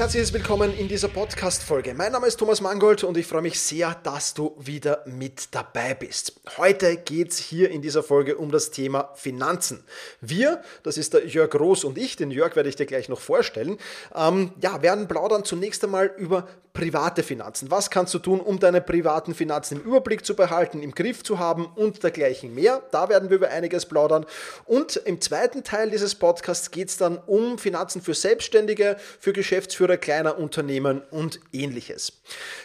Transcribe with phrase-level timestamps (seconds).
[0.00, 1.92] Herzliches Willkommen in dieser Podcast-Folge.
[1.92, 5.92] Mein Name ist Thomas Mangold und ich freue mich sehr, dass du wieder mit dabei
[5.92, 6.40] bist.
[6.56, 9.84] Heute geht es hier in dieser Folge um das Thema Finanzen.
[10.22, 13.20] Wir, das ist der Jörg Roos und ich, den Jörg werde ich dir gleich noch
[13.20, 13.76] vorstellen,
[14.14, 17.70] ähm, ja, werden plaudern zunächst einmal über private Finanzen.
[17.70, 21.38] Was kannst du tun, um deine privaten Finanzen im Überblick zu behalten, im Griff zu
[21.38, 22.82] haben und dergleichen mehr?
[22.92, 24.24] Da werden wir über einiges plaudern.
[24.66, 29.49] Und im zweiten Teil dieses Podcasts geht es dann um Finanzen für Selbstständige, für Geschäftsführer,
[29.50, 32.12] Geschäftsführer kleiner Unternehmen und ähnliches.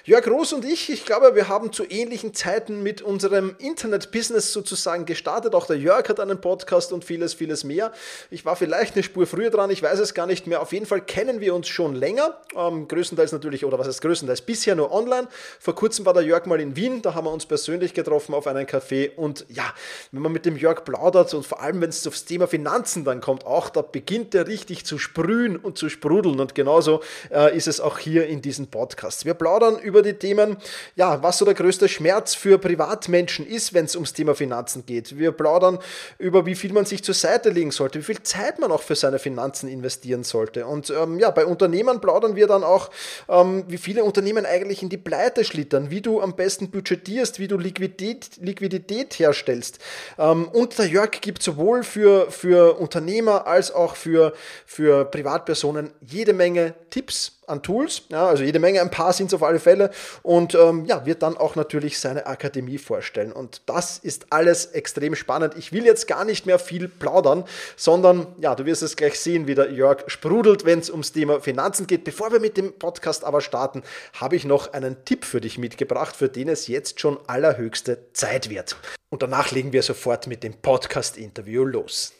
[0.03, 5.07] Jörg Roos und ich, ich glaube, wir haben zu ähnlichen Zeiten mit unserem Internet-Business sozusagen
[5.07, 5.55] gestartet.
[5.55, 7.91] Auch der Jörg hat einen Podcast und vieles, vieles mehr.
[8.29, 10.61] Ich war vielleicht eine Spur früher dran, ich weiß es gar nicht mehr.
[10.61, 14.41] Auf jeden Fall kennen wir uns schon länger, ähm, größtenteils natürlich, oder was heißt größtenteils,
[14.41, 15.27] bisher nur online.
[15.59, 18.45] Vor kurzem war der Jörg mal in Wien, da haben wir uns persönlich getroffen auf
[18.45, 19.73] einen Café und ja,
[20.11, 23.21] wenn man mit dem Jörg plaudert und vor allem, wenn es aufs Thema Finanzen dann
[23.21, 27.67] kommt, auch da beginnt er richtig zu sprühen und zu sprudeln und genauso äh, ist
[27.67, 29.23] es auch hier in diesem Podcast.
[29.23, 30.57] Wir plaudern über die Themen,
[30.95, 35.17] ja, was so der größte Schmerz für Privatmenschen ist, wenn es ums Thema Finanzen geht.
[35.17, 35.79] Wir plaudern
[36.17, 38.95] über, wie viel man sich zur Seite legen sollte, wie viel Zeit man auch für
[38.95, 40.65] seine Finanzen investieren sollte.
[40.65, 42.91] Und ähm, ja, bei Unternehmern plaudern wir dann auch,
[43.29, 47.47] ähm, wie viele Unternehmen eigentlich in die Pleite schlittern, wie du am besten budgetierst, wie
[47.47, 49.79] du Liquidität, Liquidität herstellst.
[50.17, 54.33] Ähm, und der Jörg gibt sowohl für, für Unternehmer als auch für,
[54.65, 59.33] für Privatpersonen jede Menge Tipps an Tools, ja, also jede Menge, ein paar sind es
[59.33, 59.91] auf alle Fälle
[60.23, 63.31] und ähm, ja, wird dann auch natürlich seine Akademie vorstellen.
[63.31, 65.53] Und das ist alles extrem spannend.
[65.57, 67.43] Ich will jetzt gar nicht mehr viel plaudern,
[67.75, 71.39] sondern ja, du wirst es gleich sehen, wie der Jörg sprudelt, wenn es ums Thema
[71.39, 72.03] Finanzen geht.
[72.03, 73.83] Bevor wir mit dem Podcast aber starten,
[74.13, 78.49] habe ich noch einen Tipp für dich mitgebracht, für den es jetzt schon allerhöchste Zeit
[78.49, 78.75] wird.
[79.09, 82.13] Und danach legen wir sofort mit dem Podcast-Interview los.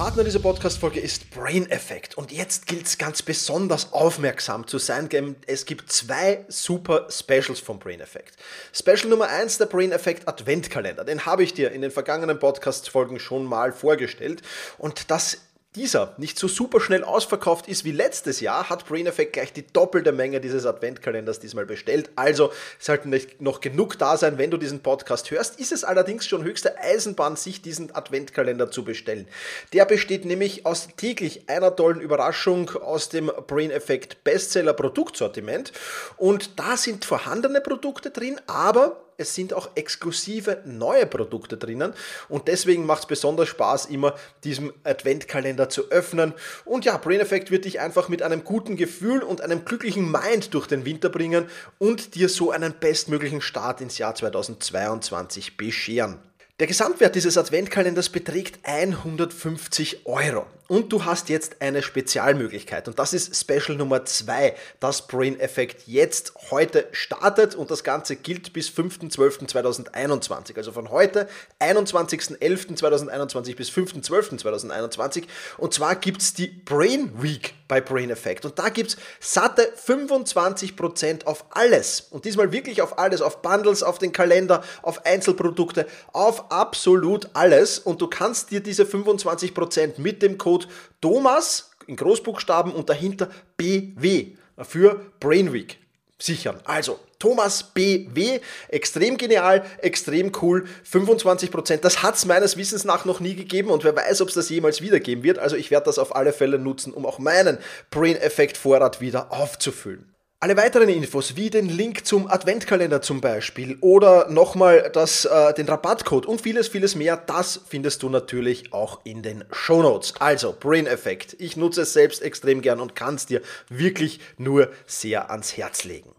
[0.00, 2.16] Partner dieser Podcast-Folge ist Brain Effect.
[2.16, 7.60] Und jetzt gilt es ganz besonders aufmerksam zu sein, denn es gibt zwei super Specials
[7.60, 8.34] vom Brain Effect.
[8.72, 11.04] Special Nummer eins der Brain Effect Adventkalender.
[11.04, 14.40] Den habe ich dir in den vergangenen Podcast-Folgen schon mal vorgestellt.
[14.78, 15.36] Und das
[15.76, 19.64] dieser nicht so super schnell ausverkauft ist wie letztes Jahr, hat Brain Effect gleich die
[19.64, 22.10] doppelte Menge dieses Adventkalenders diesmal bestellt.
[22.16, 25.60] Also sollten noch genug da sein, wenn du diesen Podcast hörst.
[25.60, 29.28] Ist es allerdings schon höchste Eisenbahn, sich diesen Adventkalender zu bestellen.
[29.72, 35.72] Der besteht nämlich aus täglich einer tollen Überraschung aus dem Brain Effect Bestseller Produktsortiment.
[36.16, 41.92] Und da sind vorhandene Produkte drin, aber es sind auch exklusive neue Produkte drinnen
[42.28, 44.14] und deswegen macht es besonders Spaß, immer
[44.44, 46.32] diesen Adventkalender zu öffnen.
[46.64, 50.54] Und ja, Brain Effect wird dich einfach mit einem guten Gefühl und einem glücklichen Mind
[50.54, 56.29] durch den Winter bringen und dir so einen bestmöglichen Start ins Jahr 2022 bescheren.
[56.60, 60.44] Der Gesamtwert dieses Adventkalenders beträgt 150 Euro.
[60.68, 62.86] Und du hast jetzt eine Spezialmöglichkeit.
[62.86, 67.54] Und das ist Special Nummer 2, das Brain Effect jetzt heute startet.
[67.54, 70.58] Und das Ganze gilt bis 5.12.2021.
[70.58, 71.28] Also von heute,
[71.60, 75.24] 21.11.2021 bis 5.12.2021.
[75.56, 78.44] Und zwar gibt es die Brain Week bei Brain Effect.
[78.44, 82.08] Und da gibt es satte 25% auf alles.
[82.10, 83.22] Und diesmal wirklich auf alles.
[83.22, 87.78] Auf Bundles, auf den Kalender, auf Einzelprodukte, auf absolut alles.
[87.78, 90.66] Und du kannst dir diese 25% mit dem Code
[91.00, 94.32] Thomas in Großbuchstaben und dahinter BW
[94.62, 95.79] für Brain Week
[96.22, 96.60] sichern.
[96.64, 101.78] Also Thomas BW, extrem genial, extrem cool, 25%.
[101.78, 104.48] Das hat es meines Wissens nach noch nie gegeben und wer weiß, ob es das
[104.48, 105.38] jemals wieder geben wird.
[105.38, 107.58] Also ich werde das auf alle Fälle nutzen, um auch meinen
[107.90, 110.10] Brain Effect Vorrat wieder aufzufüllen.
[110.42, 115.68] Alle weiteren Infos, wie den Link zum Adventkalender zum Beispiel oder nochmal das, äh, den
[115.68, 120.14] Rabattcode und vieles, vieles mehr, das findest du natürlich auch in den Show Notes.
[120.18, 121.36] Also, Brain Effect.
[121.40, 125.84] Ich nutze es selbst extrem gern und kann es dir wirklich nur sehr ans Herz
[125.84, 126.14] legen.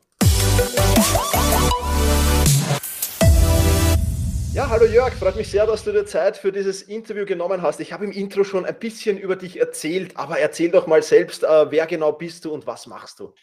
[4.54, 7.80] Ja, hallo Jörg, freut mich sehr, dass du dir Zeit für dieses Interview genommen hast.
[7.80, 11.44] Ich habe im Intro schon ein bisschen über dich erzählt, aber erzähl doch mal selbst,
[11.44, 13.34] äh, wer genau bist du und was machst du?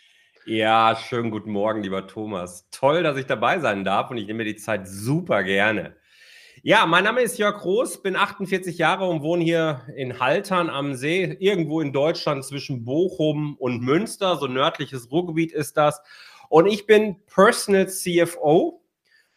[0.51, 2.71] Ja, schönen guten Morgen, lieber Thomas.
[2.71, 5.95] Toll, dass ich dabei sein darf und ich nehme mir die Zeit super gerne.
[6.63, 10.95] Ja, mein Name ist Jörg Groß, bin 48 Jahre und wohne hier in Haltern am
[10.95, 14.37] See, irgendwo in Deutschland zwischen Bochum und Münster.
[14.39, 16.01] So nördliches Ruhrgebiet ist das.
[16.49, 18.83] Und ich bin Personal CFO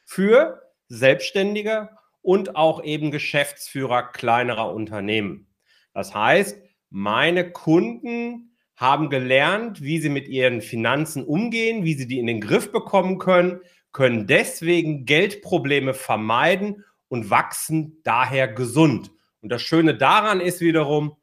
[0.05, 1.89] für Selbstständige
[2.21, 5.45] und auch eben Geschäftsführer kleinerer Unternehmen.
[5.93, 6.57] Das heißt,
[6.89, 8.50] meine Kunden
[8.81, 13.19] haben gelernt, wie sie mit ihren Finanzen umgehen, wie sie die in den Griff bekommen
[13.19, 13.61] können,
[13.91, 19.11] können deswegen Geldprobleme vermeiden und wachsen daher gesund.
[19.41, 21.15] Und das Schöne daran ist wiederum,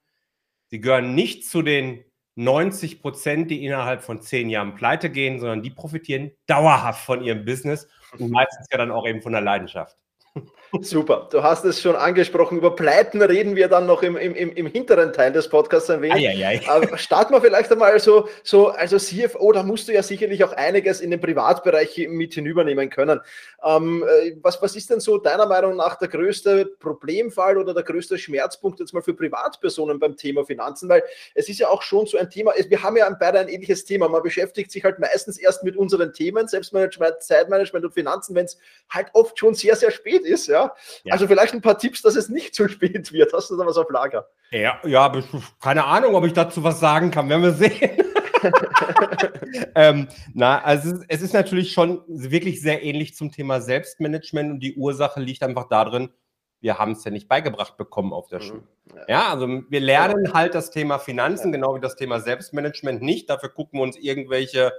[0.69, 2.05] sie gehören nicht zu den
[2.37, 7.45] 90 Prozent, die innerhalb von zehn Jahren pleite gehen, sondern die profitieren dauerhaft von ihrem
[7.45, 9.97] Business und meistens ja dann auch eben von der Leidenschaft.
[10.83, 12.59] Super, du hast es schon angesprochen.
[12.59, 16.29] Über Pleiten reden wir dann noch im, im, im hinteren Teil des Podcasts ein wenig.
[16.29, 16.61] Ei.
[16.97, 21.01] Starten wir vielleicht einmal so, so, also CFO, da musst du ja sicherlich auch einiges
[21.01, 23.21] in den Privatbereich mit hinübernehmen können.
[23.65, 27.83] Ähm, äh, was, was ist denn so deiner Meinung nach der größte Problemfall oder der
[27.83, 30.89] größte Schmerzpunkt jetzt mal für Privatpersonen beim Thema Finanzen?
[30.91, 31.03] Weil
[31.35, 34.09] es ist ja auch schon so ein Thema, wir haben ja beide ein ähnliches Thema.
[34.09, 38.59] Man beschäftigt sich halt meistens erst mit unseren Themen, Selbstmanagement, Zeitmanagement und Finanzen, wenn es
[38.91, 40.47] halt oft schon sehr, sehr spät ist.
[40.47, 40.58] Ja?
[40.59, 40.75] Ja?
[41.05, 41.13] ja?
[41.13, 43.33] Also vielleicht ein paar Tipps, dass es nicht zu spät wird.
[43.33, 44.27] Hast du da was auf Lager?
[44.51, 45.13] Ja, ja,
[45.61, 48.03] keine Ahnung, ob ich dazu was sagen kann, werden wir sehen.
[49.75, 54.75] ähm, na, also es ist natürlich schon wirklich sehr ähnlich zum Thema Selbstmanagement und die
[54.75, 56.11] Ursache liegt einfach darin,
[56.61, 58.45] wir haben es ja nicht beigebracht bekommen auf der mhm.
[58.45, 58.63] Schule.
[58.95, 59.05] Ja.
[59.09, 63.31] ja, also wir lernen halt das Thema Finanzen, genau wie das Thema Selbstmanagement nicht.
[63.31, 64.73] Dafür gucken wir uns irgendwelche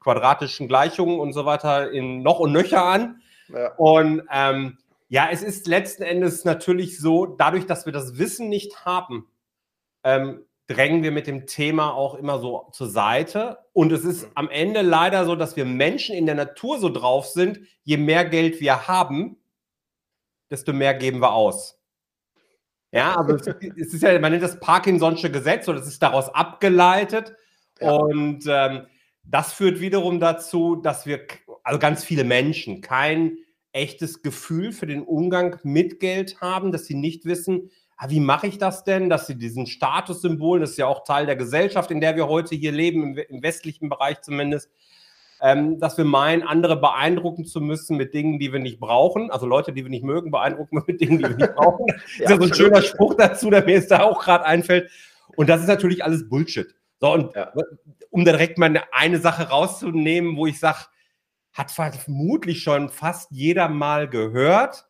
[0.00, 3.20] quadratischen Gleichungen und so weiter in noch und nöcher an.
[3.48, 3.74] Ja.
[3.76, 4.78] Und ähm,
[5.12, 9.26] ja, es ist letzten Endes natürlich so, dadurch, dass wir das Wissen nicht haben,
[10.04, 13.58] ähm, drängen wir mit dem Thema auch immer so zur Seite.
[13.74, 17.26] Und es ist am Ende leider so, dass wir Menschen in der Natur so drauf
[17.26, 19.36] sind, je mehr Geld wir haben,
[20.50, 21.78] desto mehr geben wir aus.
[22.90, 23.46] Ja, also es,
[23.92, 27.34] ist ja, man nennt das Parkinson'sche Gesetz oder es ist daraus abgeleitet.
[27.82, 27.90] Ja.
[27.90, 28.86] Und ähm,
[29.24, 31.26] das führt wiederum dazu, dass wir,
[31.64, 33.36] also ganz viele Menschen, kein
[33.72, 38.46] echtes Gefühl für den Umgang mit Geld haben, dass sie nicht wissen, ah, wie mache
[38.46, 42.00] ich das denn, dass sie diesen Statussymbol, das ist ja auch Teil der Gesellschaft, in
[42.00, 44.70] der wir heute hier leben, im, westlichen Bereich zumindest,
[45.40, 49.30] ähm, dass wir meinen, andere beeindrucken zu müssen mit Dingen, die wir nicht brauchen.
[49.30, 51.86] Also Leute, die wir nicht mögen, beeindrucken wir mit Dingen, die wir nicht brauchen.
[51.88, 54.90] Das ist ja so ein schöner Spruch dazu, der mir jetzt da auch gerade einfällt.
[55.36, 56.74] Und das ist natürlich alles Bullshit.
[57.00, 57.52] So, und ja.
[58.10, 60.86] um direkt mal eine Sache rauszunehmen, wo ich sage,
[61.52, 64.88] hat vermutlich schon fast jeder mal gehört.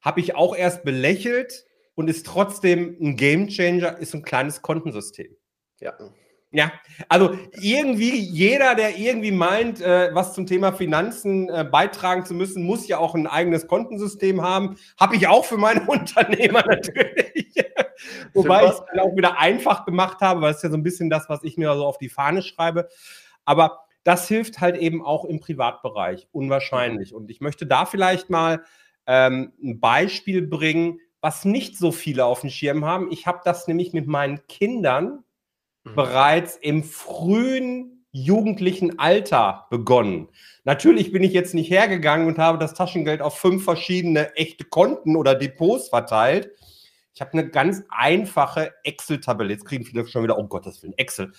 [0.00, 1.66] Habe ich auch erst belächelt.
[1.94, 5.36] und ist trotzdem ein Gamechanger, ist ein kleines Kontensystem.
[5.78, 5.92] Ja.
[6.54, 6.70] Ja,
[7.08, 12.62] also irgendwie jeder, der irgendwie meint, äh, was zum Thema Finanzen äh, beitragen zu müssen,
[12.62, 14.76] muss ja auch ein eigenes Kontensystem haben.
[15.00, 17.54] Habe ich auch für meine Unternehmer natürlich.
[18.34, 21.30] Wobei ich es auch wieder einfach gemacht habe, weil es ja so ein bisschen das,
[21.30, 22.88] was ich mir so auf die Fahne schreibe.
[23.46, 27.14] Aber das hilft halt eben auch im Privatbereich unwahrscheinlich.
[27.14, 28.64] Und ich möchte da vielleicht mal
[29.06, 33.10] ähm, ein Beispiel bringen, was nicht so viele auf dem Schirm haben.
[33.10, 35.24] Ich habe das nämlich mit meinen Kindern
[35.84, 35.94] mhm.
[35.94, 40.28] bereits im frühen jugendlichen Alter begonnen.
[40.64, 45.16] Natürlich bin ich jetzt nicht hergegangen und habe das Taschengeld auf fünf verschiedene echte Konten
[45.16, 46.50] oder Depots verteilt.
[47.14, 49.50] Ich habe eine ganz einfache Excel-Tabelle.
[49.50, 51.32] Jetzt kriegen viele schon wieder, oh Gott, das will ein Excel.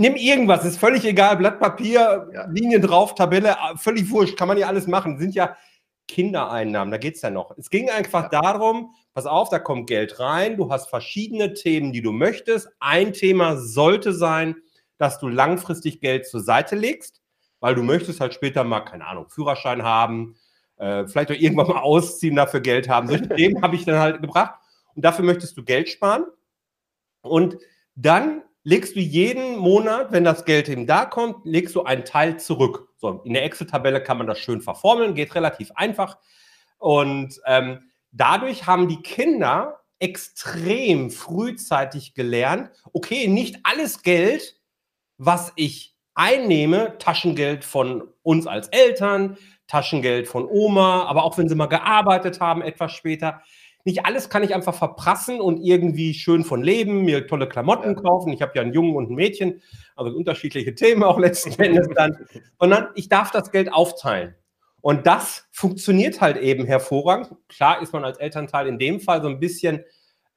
[0.00, 2.46] Nimm irgendwas, ist völlig egal, Blatt Papier, ja.
[2.46, 5.18] Linien drauf, Tabelle, völlig wurscht, kann man ja alles machen.
[5.18, 5.56] Sind ja
[6.06, 7.58] Kindereinnahmen, da geht es ja noch.
[7.58, 8.40] Es ging einfach ja.
[8.40, 12.68] darum, pass auf, da kommt Geld rein, du hast verschiedene Themen, die du möchtest.
[12.78, 14.54] Ein Thema sollte sein,
[14.98, 17.20] dass du langfristig Geld zur Seite legst,
[17.58, 20.36] weil du möchtest halt später mal, keine Ahnung, Führerschein haben,
[20.76, 23.08] äh, vielleicht auch irgendwann mal ausziehen, dafür Geld haben.
[23.08, 24.60] Solche Themen habe ich dann halt gebracht.
[24.94, 26.24] Und dafür möchtest du Geld sparen.
[27.20, 27.58] Und
[27.96, 32.38] dann legst du jeden Monat, wenn das Geld eben da kommt, legst du einen Teil
[32.38, 32.88] zurück.
[32.96, 36.18] So, in der Excel-Tabelle kann man das schön verformeln, geht relativ einfach.
[36.78, 44.60] Und ähm, dadurch haben die Kinder extrem frühzeitig gelernt, okay, nicht alles Geld,
[45.16, 49.36] was ich einnehme, Taschengeld von uns als Eltern,
[49.66, 53.42] Taschengeld von Oma, aber auch wenn sie mal gearbeitet haben, etwas später,
[53.88, 58.34] nicht alles kann ich einfach verprassen und irgendwie schön von leben, mir tolle Klamotten kaufen.
[58.34, 59.62] Ich habe ja einen Jungen und ein Mädchen,
[59.96, 62.14] also unterschiedliche Themen auch letzten Endes dann.
[62.60, 64.34] Sondern ich darf das Geld aufteilen.
[64.82, 67.34] Und das funktioniert halt eben hervorragend.
[67.48, 69.82] Klar ist man als Elternteil in dem Fall so ein bisschen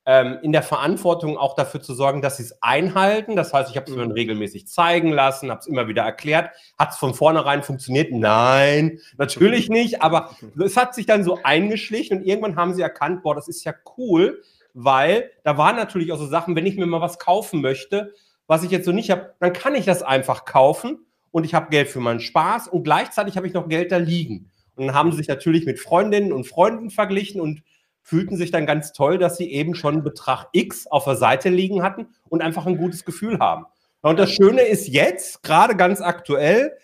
[0.05, 3.36] ähm, in der Verantwortung auch dafür zu sorgen, dass sie es einhalten.
[3.36, 4.12] Das heißt, ich habe es mir mhm.
[4.12, 6.50] regelmäßig zeigen lassen, habe es immer wieder erklärt.
[6.77, 8.12] Hat es von vornherein funktioniert?
[8.12, 10.01] Nein, natürlich nicht.
[10.01, 13.63] Aber es hat sich dann so eingeschlichen und irgendwann haben sie erkannt, boah, das ist
[13.63, 14.41] ja cool,
[14.74, 18.13] weil da waren natürlich auch so Sachen, wenn ich mir mal was kaufen möchte,
[18.48, 21.70] was ich jetzt so nicht habe, dann kann ich das einfach kaufen und ich habe
[21.70, 24.50] Geld für meinen Spaß und gleichzeitig habe ich noch Geld da liegen.
[24.75, 27.62] Und dann haben sie sich natürlich mit Freundinnen und Freunden verglichen und
[28.01, 31.84] fühlten sich dann ganz toll, dass sie eben schon Betrag X auf der Seite liegen
[31.84, 33.65] hatten und einfach ein gutes Gefühl haben.
[34.01, 36.77] Und das Schöne ist jetzt, gerade ganz aktuell,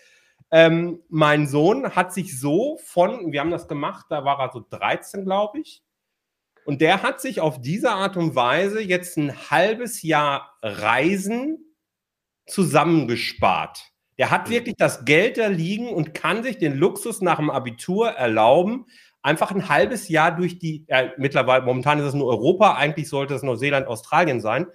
[0.50, 4.64] ähm, mein Sohn hat sich so von, wir haben das gemacht, da war er so
[4.70, 5.82] 13, glaube ich,
[6.64, 11.74] und der hat sich auf diese Art und Weise jetzt ein halbes Jahr Reisen
[12.46, 13.90] zusammengespart.
[14.18, 18.10] Der hat wirklich das Geld da liegen und kann sich den Luxus nach dem Abitur
[18.10, 18.84] erlauben,
[19.22, 23.34] einfach ein halbes Jahr durch die, ja, mittlerweile, momentan ist es nur Europa, eigentlich sollte
[23.34, 24.66] es Neuseeland, Australien sein.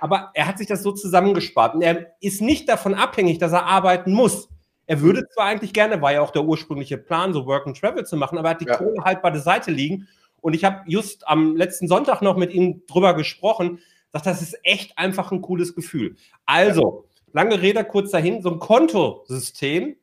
[0.00, 3.66] Aber er hat sich das so zusammengespart und er ist nicht davon abhängig, dass er
[3.66, 4.48] arbeiten muss.
[4.86, 8.04] Er würde zwar eigentlich gerne, war ja auch der ursprüngliche Plan, so Work and Travel
[8.04, 8.76] zu machen, aber er hat die ja.
[8.76, 10.08] Kohle halt bei der Seite liegen.
[10.40, 13.80] Und ich habe just am letzten Sonntag noch mit ihm drüber gesprochen,
[14.12, 16.16] sagt, das ist echt einfach ein cooles Gefühl.
[16.44, 19.96] Also, lange Rede, kurz dahin, so ein Kontosystem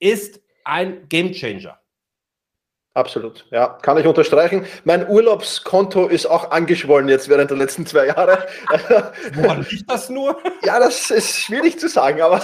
[0.00, 1.78] ist ein Gamechanger.
[2.96, 4.66] Absolut, ja, kann ich unterstreichen.
[4.84, 8.46] Mein Urlaubskonto ist auch angeschwollen jetzt während der letzten zwei Jahre.
[9.34, 10.38] Woran liegt das nur?
[10.64, 12.40] Ja, das ist schwierig zu sagen, aber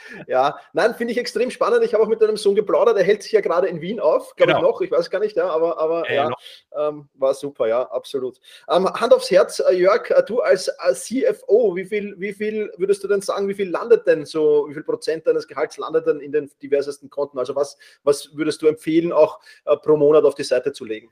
[0.28, 1.84] ja, nein, finde ich extrem spannend.
[1.84, 4.34] Ich habe auch mit deinem Sohn geplaudert, der hält sich ja gerade in Wien auf,
[4.36, 4.58] glaube genau.
[4.58, 6.30] ich noch, ich weiß gar nicht, ja, aber, aber äh, ja,
[6.78, 8.38] ähm, war super, ja, absolut.
[8.70, 12.72] Ähm, Hand aufs Herz, äh, Jörg, äh, du als, als CFO, wie viel, wie viel
[12.78, 16.06] würdest du denn sagen, wie viel landet denn so, wie viel Prozent deines Gehalts landet
[16.06, 17.38] denn in den diversesten Konten?
[17.38, 19.47] Also was, was würdest du empfehlen, auch äh,
[19.82, 21.10] pro Monat auf die Seite zu legen?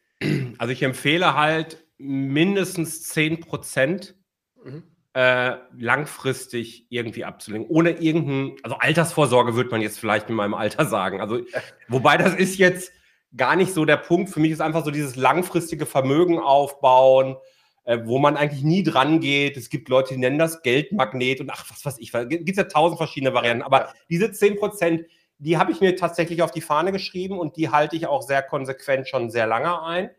[0.58, 4.14] Also ich empfehle halt mindestens 10 Prozent
[4.64, 4.82] mhm.
[5.14, 7.66] äh, langfristig irgendwie abzulegen.
[7.68, 11.20] Ohne irgendein, also Altersvorsorge würde man jetzt vielleicht in meinem Alter sagen.
[11.20, 11.40] Also,
[11.88, 12.92] wobei das ist jetzt
[13.36, 14.30] gar nicht so der Punkt.
[14.30, 17.36] Für mich ist einfach so dieses langfristige Vermögen aufbauen,
[17.84, 19.56] äh, wo man eigentlich nie dran geht.
[19.56, 22.64] Es gibt Leute, die nennen das Geldmagnet und ach, was weiß ich, gibt es ja
[22.64, 23.62] tausend verschiedene Varianten.
[23.62, 25.06] Aber diese 10 Prozent,
[25.38, 28.42] die habe ich mir tatsächlich auf die Fahne geschrieben und die halte ich auch sehr
[28.42, 30.10] konsequent schon sehr lange ein.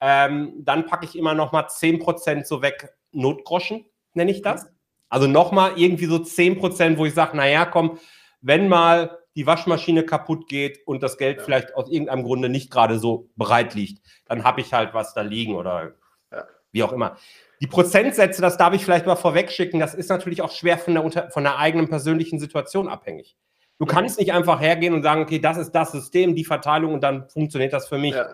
[0.00, 4.66] Ähm, dann packe ich immer noch mal 10% so weg, Notgroschen nenne ich das.
[5.08, 7.98] Also noch mal irgendwie so 10%, wo ich sage, naja, komm,
[8.40, 11.44] wenn mal die Waschmaschine kaputt geht und das Geld ja.
[11.44, 15.22] vielleicht aus irgendeinem Grunde nicht gerade so bereit liegt, dann habe ich halt was da
[15.22, 15.94] liegen oder
[16.32, 16.44] ja.
[16.72, 17.16] wie auch immer.
[17.60, 20.94] Die Prozentsätze, das darf ich vielleicht mal vorweg schicken, das ist natürlich auch schwer von
[20.94, 23.36] der, von der eigenen persönlichen Situation abhängig.
[23.80, 27.00] Du kannst nicht einfach hergehen und sagen, okay, das ist das System, die Verteilung und
[27.02, 28.14] dann funktioniert das für mich.
[28.14, 28.28] Ja.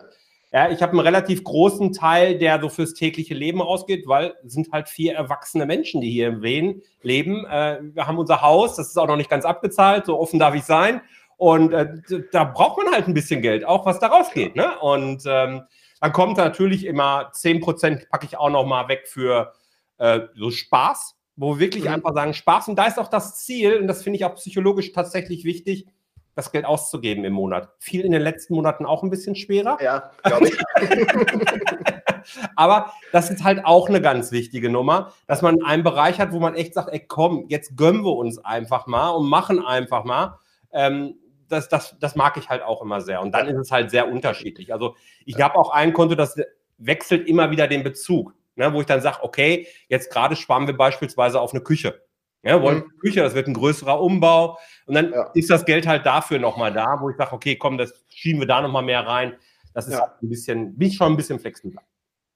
[0.52, 4.54] Ja, ich habe einen relativ großen Teil, der so fürs tägliche Leben ausgeht, weil es
[4.54, 7.44] sind halt vier erwachsene Menschen, die hier in Wien leben.
[7.46, 10.54] Äh, wir haben unser Haus, das ist auch noch nicht ganz abgezahlt, so offen darf
[10.54, 11.00] ich sein.
[11.36, 12.00] Und äh,
[12.32, 14.56] da braucht man halt ein bisschen Geld, auch was daraus geht.
[14.56, 14.78] Ne?
[14.80, 15.62] Und ähm,
[16.00, 19.52] dann kommt natürlich immer 10% packe ich auch noch mal weg für
[19.98, 21.90] äh, so Spaß, wo wir wirklich mhm.
[21.90, 22.68] einfach sagen Spaß.
[22.68, 25.86] Und da ist auch das Ziel, und das finde ich auch psychologisch tatsächlich wichtig,
[26.34, 27.70] das Geld auszugeben im Monat.
[27.78, 29.78] Viel in den letzten Monaten auch ein bisschen schwerer.
[29.80, 30.58] Ja, glaube ich.
[32.56, 36.40] Aber das ist halt auch eine ganz wichtige Nummer, dass man einen Bereich hat, wo
[36.40, 40.38] man echt sagt, ey komm, jetzt gönnen wir uns einfach mal und machen einfach mal.
[40.72, 41.14] Ähm,
[41.48, 43.22] das, das, das mag ich halt auch immer sehr.
[43.22, 44.72] Und dann ist es halt sehr unterschiedlich.
[44.72, 46.36] Also ich habe auch ein Konto, das
[46.76, 50.76] wechselt immer wieder den Bezug, ne, wo ich dann sage, okay, jetzt gerade sparen wir
[50.76, 52.02] beispielsweise auf eine Küche.
[52.42, 52.98] Ja, wollen mhm.
[53.00, 54.58] Küche, das wird ein größerer Umbau.
[54.86, 55.30] Und dann ja.
[55.34, 58.46] ist das Geld halt dafür nochmal da, wo ich sage, okay, komm, das schieben wir
[58.46, 59.34] da nochmal mehr rein.
[59.74, 60.16] Das ist ja.
[60.22, 61.82] ein bisschen, bin ich schon ein bisschen flexibler.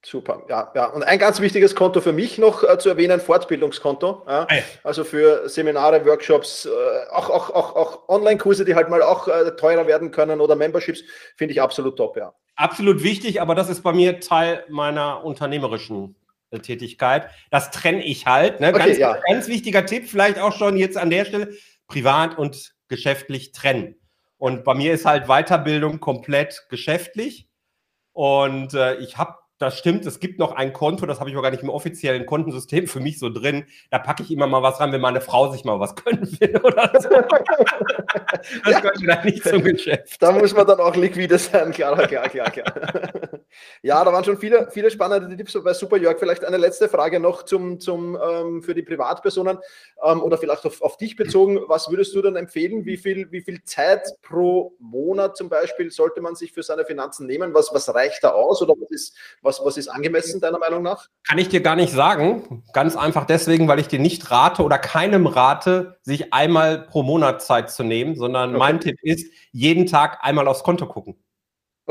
[0.03, 0.85] Super, ja, ja.
[0.87, 4.23] Und ein ganz wichtiges Konto für mich noch äh, zu erwähnen, Fortbildungskonto.
[4.27, 4.47] Ja.
[4.49, 4.63] Hey.
[4.83, 6.69] Also für Seminare, Workshops, äh,
[7.11, 11.03] auch, auch, auch, auch Online-Kurse, die halt mal auch äh, teurer werden können oder Memberships,
[11.35, 12.33] finde ich absolut top, ja.
[12.55, 16.15] Absolut wichtig, aber das ist bei mir Teil meiner unternehmerischen
[16.49, 17.29] äh, Tätigkeit.
[17.51, 18.59] Das trenne ich halt.
[18.59, 18.69] Ne?
[18.69, 19.17] Okay, ganz, ja.
[19.27, 21.53] ganz wichtiger Tipp, vielleicht auch schon jetzt an der Stelle,
[21.87, 23.95] privat und geschäftlich trennen.
[24.37, 27.47] Und bei mir ist halt Weiterbildung komplett geschäftlich.
[28.13, 31.43] Und äh, ich habe das stimmt, es gibt noch ein Konto, das habe ich aber
[31.43, 33.65] gar nicht im offiziellen Kontensystem für mich so drin.
[33.89, 36.57] Da packe ich immer mal was rein, wenn meine Frau sich mal was gönnen will
[36.63, 37.09] oder so.
[37.09, 38.79] das ja.
[38.79, 40.21] gehört dann nicht zum Geschäft.
[40.21, 42.73] Da muss man dann auch liquide sein, klar, klar, klar, klar.
[43.83, 46.19] Ja, da waren schon viele, viele spannende Tipps bei Super Jörg.
[46.19, 49.59] Vielleicht eine letzte Frage noch zum, zum, ähm, für die Privatpersonen
[50.03, 51.59] ähm, oder vielleicht auf, auf dich bezogen.
[51.67, 52.85] Was würdest du dann empfehlen?
[52.85, 57.27] Wie viel, wie viel Zeit pro Monat zum Beispiel sollte man sich für seine Finanzen
[57.27, 57.53] nehmen?
[57.53, 61.07] Was, was reicht da aus oder was ist, was was, ist angemessen deiner Meinung nach?
[61.27, 62.63] Kann ich dir gar nicht sagen.
[62.73, 67.41] Ganz einfach deswegen, weil ich dir nicht rate oder keinem rate, sich einmal pro Monat
[67.41, 68.59] Zeit zu nehmen, sondern okay.
[68.59, 71.15] mein Tipp ist, jeden Tag einmal aufs Konto gucken.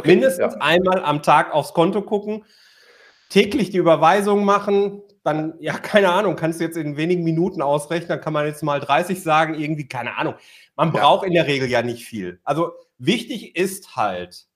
[0.01, 0.61] Okay, Mindestens ja.
[0.61, 2.45] einmal am Tag aufs Konto gucken,
[3.29, 8.09] täglich die Überweisung machen, dann, ja, keine Ahnung, kannst du jetzt in wenigen Minuten ausrechnen,
[8.09, 10.35] dann kann man jetzt mal 30 sagen, irgendwie, keine Ahnung.
[10.77, 11.29] Man braucht ja.
[11.29, 12.41] in der Regel ja nicht viel.
[12.43, 14.47] Also wichtig ist halt,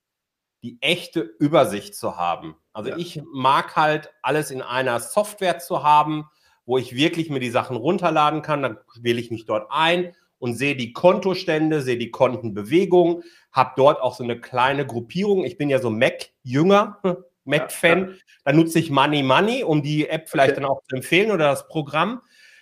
[0.63, 2.57] die echte Übersicht zu haben.
[2.73, 2.97] Also ja.
[2.97, 6.25] ich mag halt alles in einer Software zu haben,
[6.65, 8.63] wo ich wirklich mir die Sachen runterladen kann.
[8.63, 13.23] Dann wähle ich mich dort ein und sehe die Kontostände, sehe die Kontenbewegung,
[13.55, 15.45] habe dort auch so eine kleine Gruppierung.
[15.45, 17.01] Ich bin ja so Mac-Jünger,
[17.45, 18.01] Mac-Fan.
[18.01, 18.19] Ja, ja.
[18.45, 20.61] Dann nutze ich Money Money, um die App vielleicht okay.
[20.61, 22.21] dann auch zu empfehlen oder das Programm.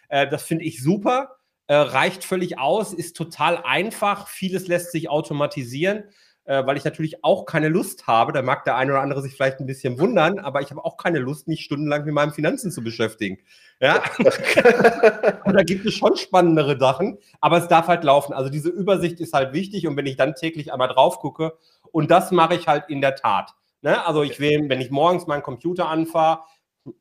[0.09, 1.37] Äh, das finde ich super.
[1.67, 4.29] Äh, reicht völlig aus, ist total einfach.
[4.29, 6.05] Vieles lässt sich automatisieren
[6.45, 8.33] äh, weil ich natürlich auch keine Lust habe.
[8.33, 10.97] Da mag der eine oder andere sich vielleicht ein bisschen wundern, aber ich habe auch
[10.97, 13.39] keine Lust, mich stundenlang mit meinen Finanzen zu beschäftigen.
[13.81, 14.03] Ja,
[15.45, 18.33] und da gibt es schon spannendere Sachen, aber es darf halt laufen.
[18.33, 21.57] Also diese Übersicht ist halt wichtig und wenn ich dann täglich einmal drauf gucke
[21.93, 23.55] und das mache ich halt in der Tat.
[23.81, 24.05] Ne?
[24.07, 26.41] Also ich will, wenn ich morgens meinen Computer anfahre,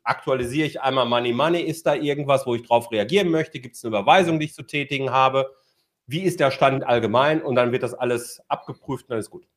[0.04, 3.84] aktualisiere ich einmal Money Money, ist da irgendwas, wo ich drauf reagieren möchte, gibt es
[3.84, 5.52] eine Überweisung, die ich zu tätigen habe
[6.12, 9.48] wie ist der Stand allgemein und dann wird das alles abgeprüft und dann ist gut.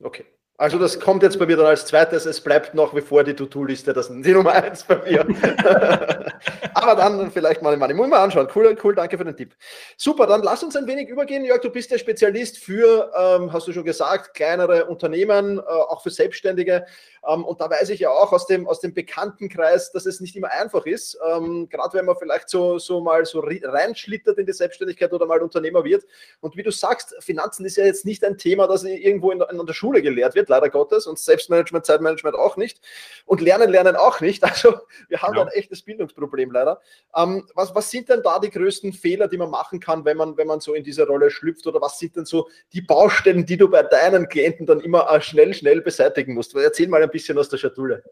[0.00, 0.26] Okay.
[0.62, 3.34] Also das kommt jetzt bei mir dann als zweites, es bleibt noch wie vor die
[3.34, 5.26] To-Do-Liste, das ist die Nummer eins bei mir.
[6.74, 8.46] Aber dann vielleicht mal, ich muss mal anschauen.
[8.54, 9.56] Cool, cool, danke für den Tipp.
[9.96, 11.44] Super, dann lass uns ein wenig übergehen.
[11.44, 16.00] Jörg, du bist der Spezialist für, ähm, hast du schon gesagt, kleinere Unternehmen, äh, auch
[16.00, 16.86] für Selbstständige.
[17.28, 20.36] Ähm, und da weiß ich ja auch aus dem, aus dem Bekanntenkreis, dass es nicht
[20.36, 21.18] immer einfach ist.
[21.28, 25.40] Ähm, Gerade wenn man vielleicht so, so mal so reinschlittert in die Selbstständigkeit oder mal
[25.40, 26.04] Unternehmer wird.
[26.40, 29.66] Und wie du sagst, Finanzen ist ja jetzt nicht ein Thema, das irgendwo in, in
[29.66, 31.06] der Schule gelehrt wird, leider Gottes.
[31.06, 32.80] Und Selbstmanagement, Zeitmanagement auch nicht.
[33.24, 34.42] Und Lernen, Lernen auch nicht.
[34.52, 34.74] Also
[35.08, 35.42] wir haben ja.
[35.42, 36.80] ein echtes Bildungsproblem leider.
[37.16, 40.36] Ähm, was, was sind denn da die größten Fehler, die man machen kann, wenn man,
[40.36, 41.66] wenn man so in diese Rolle schlüpft?
[41.66, 45.22] Oder was sind denn so die Baustellen, die du bei deinen Klienten dann immer äh,
[45.22, 46.54] schnell, schnell beseitigen musst?
[46.54, 48.04] Erzähl mal ein bisschen aus der Schatulle?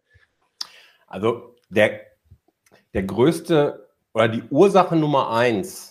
[1.06, 2.00] Also der,
[2.94, 5.89] der größte oder die Ursache Nummer eins,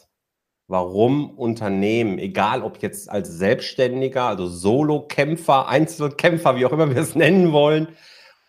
[0.69, 7.15] warum Unternehmen, egal ob jetzt als Selbstständiger, also Solo-Kämpfer, Einzelkämpfer, wie auch immer wir es
[7.15, 7.89] nennen wollen,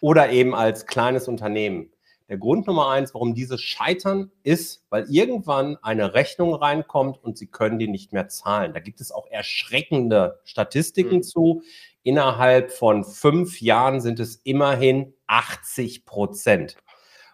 [0.01, 1.91] oder eben als kleines Unternehmen.
[2.29, 7.49] Der Grund Nummer eins, warum diese scheitern, ist, weil irgendwann eine Rechnung reinkommt und sie
[7.49, 8.73] können die nicht mehr zahlen.
[8.75, 11.23] Da gibt es auch erschreckende Statistiken mhm.
[11.23, 11.63] zu.
[12.03, 16.77] Innerhalb von fünf Jahren sind es immerhin 80 Prozent.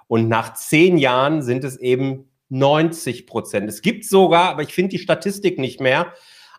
[0.06, 3.68] Und nach zehn Jahren sind es eben 90 Prozent.
[3.68, 6.12] Es gibt sogar, aber ich finde die Statistik nicht mehr,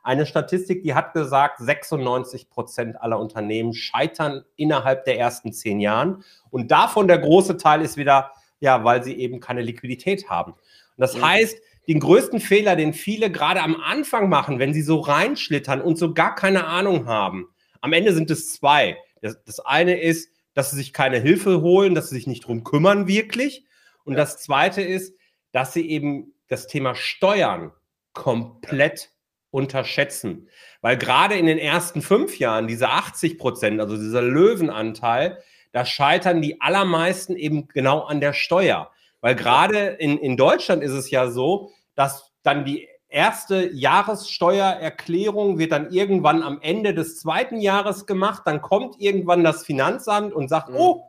[0.08, 6.24] eine Statistik, die hat gesagt, 96 Prozent aller Unternehmen scheitern innerhalb der ersten zehn Jahren.
[6.50, 10.54] Und davon der große Teil ist wieder, ja, weil sie eben keine Liquidität haben.
[10.54, 10.60] Und
[10.96, 11.28] das ja.
[11.28, 11.58] heißt,
[11.90, 16.14] den größten Fehler, den viele gerade am Anfang machen, wenn sie so reinschlittern und so
[16.14, 17.50] gar keine Ahnung haben,
[17.82, 18.98] am Ende sind es zwei.
[19.22, 22.64] Das, das eine ist, dass sie sich keine Hilfe holen, dass sie sich nicht drum
[22.64, 23.66] kümmern wirklich.
[24.06, 24.20] Und ja.
[24.20, 25.17] das zweite ist,
[25.58, 27.72] dass sie eben das Thema Steuern
[28.14, 29.10] komplett
[29.50, 30.50] unterschätzen.
[30.82, 35.40] Weil gerade in den ersten fünf Jahren, diese 80 Prozent, also dieser Löwenanteil,
[35.72, 38.92] da scheitern die allermeisten eben genau an der Steuer.
[39.20, 45.72] Weil gerade in, in Deutschland ist es ja so, dass dann die erste Jahressteuererklärung wird
[45.72, 48.44] dann irgendwann am Ende des zweiten Jahres gemacht.
[48.46, 50.76] Dann kommt irgendwann das Finanzamt und sagt, mhm.
[50.78, 51.04] oh,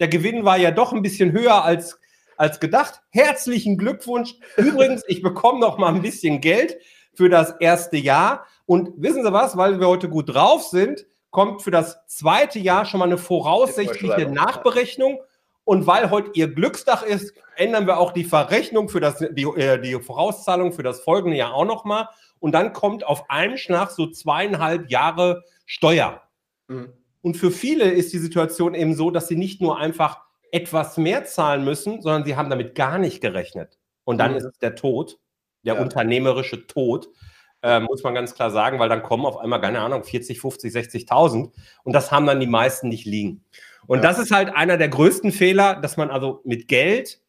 [0.00, 2.00] der Gewinn war ja doch ein bisschen höher als,
[2.36, 3.02] als gedacht.
[3.10, 4.34] Herzlichen Glückwunsch.
[4.56, 6.76] Übrigens, ich bekomme noch mal ein bisschen Geld
[7.14, 8.46] für das erste Jahr.
[8.66, 12.84] Und wissen Sie was, weil wir heute gut drauf sind, kommt für das zweite Jahr
[12.84, 15.20] schon mal eine voraussichtliche Nachberechnung.
[15.64, 19.80] Und weil heute Ihr Glückstag ist, ändern wir auch die Verrechnung für das, die, äh,
[19.80, 22.08] die Vorauszahlung für das folgende Jahr auch nochmal.
[22.40, 26.22] Und dann kommt auf einen Schlag so zweieinhalb Jahre Steuer.
[26.66, 26.92] Mhm.
[27.22, 30.20] Und für viele ist die Situation eben so, dass sie nicht nur einfach
[30.52, 33.78] etwas mehr zahlen müssen, sondern sie haben damit gar nicht gerechnet.
[34.04, 34.36] Und dann mhm.
[34.36, 35.18] ist es der Tod,
[35.64, 35.82] der ja.
[35.82, 37.08] unternehmerische Tod,
[37.62, 40.72] äh, muss man ganz klar sagen, weil dann kommen auf einmal, keine Ahnung, 40, 50,
[40.72, 41.52] 60.000
[41.84, 43.44] und das haben dann die meisten nicht liegen.
[43.86, 44.02] Und ja.
[44.02, 47.20] das ist halt einer der größten Fehler, dass man also mit Geld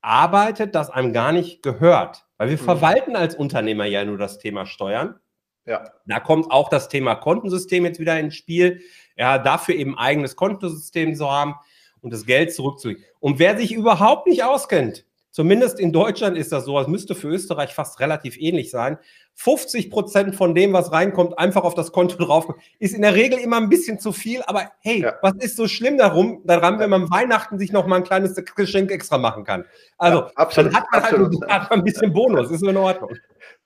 [0.00, 2.26] arbeitet, das einem gar nicht gehört.
[2.38, 2.64] Weil wir mhm.
[2.64, 5.20] verwalten als Unternehmer ja nur das Thema Steuern.
[5.64, 5.84] Ja.
[6.06, 8.80] Da kommt auch das Thema Kontensystem jetzt wieder ins Spiel.
[9.16, 11.54] Ja, dafür eben eigenes Kontosystem zu haben
[12.02, 13.02] und das Geld zurückzulegen.
[13.20, 16.78] Und wer sich überhaupt nicht auskennt, Zumindest in Deutschland ist das so.
[16.78, 18.98] Es müsste für Österreich fast relativ ähnlich sein.
[19.34, 22.46] 50 Prozent von dem, was reinkommt, einfach auf das Konto drauf,
[22.78, 24.42] ist in der Regel immer ein bisschen zu viel.
[24.46, 25.14] Aber hey, ja.
[25.22, 28.90] was ist so schlimm darum, daran, wenn man Weihnachten sich noch mal ein kleines Geschenk
[28.90, 29.64] extra machen kann?
[29.98, 31.40] Also, ja, absolut, dann hat man absolut.
[31.42, 32.50] halt hat man ein bisschen Bonus.
[32.50, 33.10] Ist in Ordnung.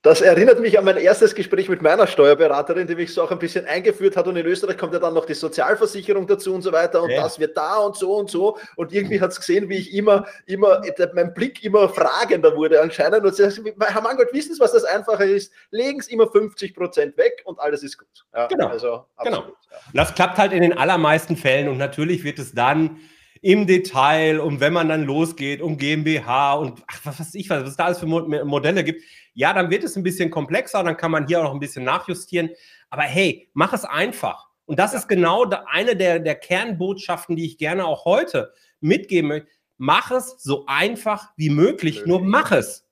[0.01, 3.39] Das erinnert mich an mein erstes Gespräch mit meiner Steuerberaterin, die mich so auch ein
[3.39, 4.27] bisschen eingeführt hat.
[4.27, 7.01] Und in Österreich kommt ja dann noch die Sozialversicherung dazu und so weiter.
[7.01, 7.23] Und ja.
[7.23, 8.57] das wird da und so und so.
[8.75, 10.81] Und irgendwie hat es gesehen, wie ich immer, immer,
[11.13, 13.25] mein Blick immer fragender wurde anscheinend.
[13.25, 15.51] Und sie sagt, Herr Mangold, wissen Sie, was das Einfache ist?
[15.71, 18.25] Legen Sie immer 50 Prozent weg und alles ist gut.
[18.33, 18.67] Ja, genau.
[18.67, 19.57] Also, absolut, genau.
[19.71, 19.77] Ja.
[19.93, 21.67] Das klappt halt in den allermeisten Fällen.
[21.67, 22.99] Und natürlich wird es dann
[23.41, 27.67] im Detail und wenn man dann losgeht um GmbH und ach, was weiß ich, was
[27.67, 31.11] es da alles für Modelle gibt, ja, dann wird es ein bisschen komplexer, dann kann
[31.11, 32.49] man hier auch noch ein bisschen nachjustieren.
[32.89, 34.47] Aber hey, mach es einfach.
[34.65, 34.99] Und das ja.
[34.99, 39.47] ist genau eine der, der Kernbotschaften, die ich gerne auch heute mitgeben möchte.
[39.77, 42.86] Mach es so einfach wie möglich, nur mach es.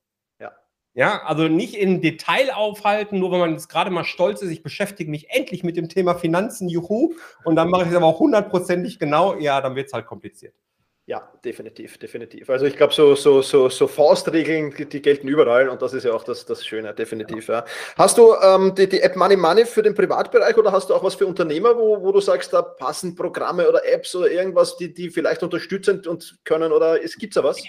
[0.96, 1.06] Ja.
[1.06, 4.62] Ja, also nicht in Detail aufhalten, nur wenn man jetzt gerade mal stolz ist, ich
[4.62, 8.18] beschäftige mich endlich mit dem Thema Finanzen, juhu, und dann mache ich es aber auch
[8.18, 10.54] hundertprozentig genau, ja, dann wird es halt kompliziert.
[11.08, 12.50] Ja, definitiv, definitiv.
[12.50, 16.12] Also ich glaube, so, so, so, so Faustregeln, die, gelten überall und das ist ja
[16.12, 17.46] auch das, das Schöne, definitiv.
[17.46, 17.64] Ja.
[17.96, 21.04] Hast du ähm, die, die App Money Money für den Privatbereich oder hast du auch
[21.04, 24.92] was für Unternehmer, wo, wo du sagst, da passen Programme oder Apps oder irgendwas, die,
[24.92, 27.62] die vielleicht unterstützend und können oder gibt es da was?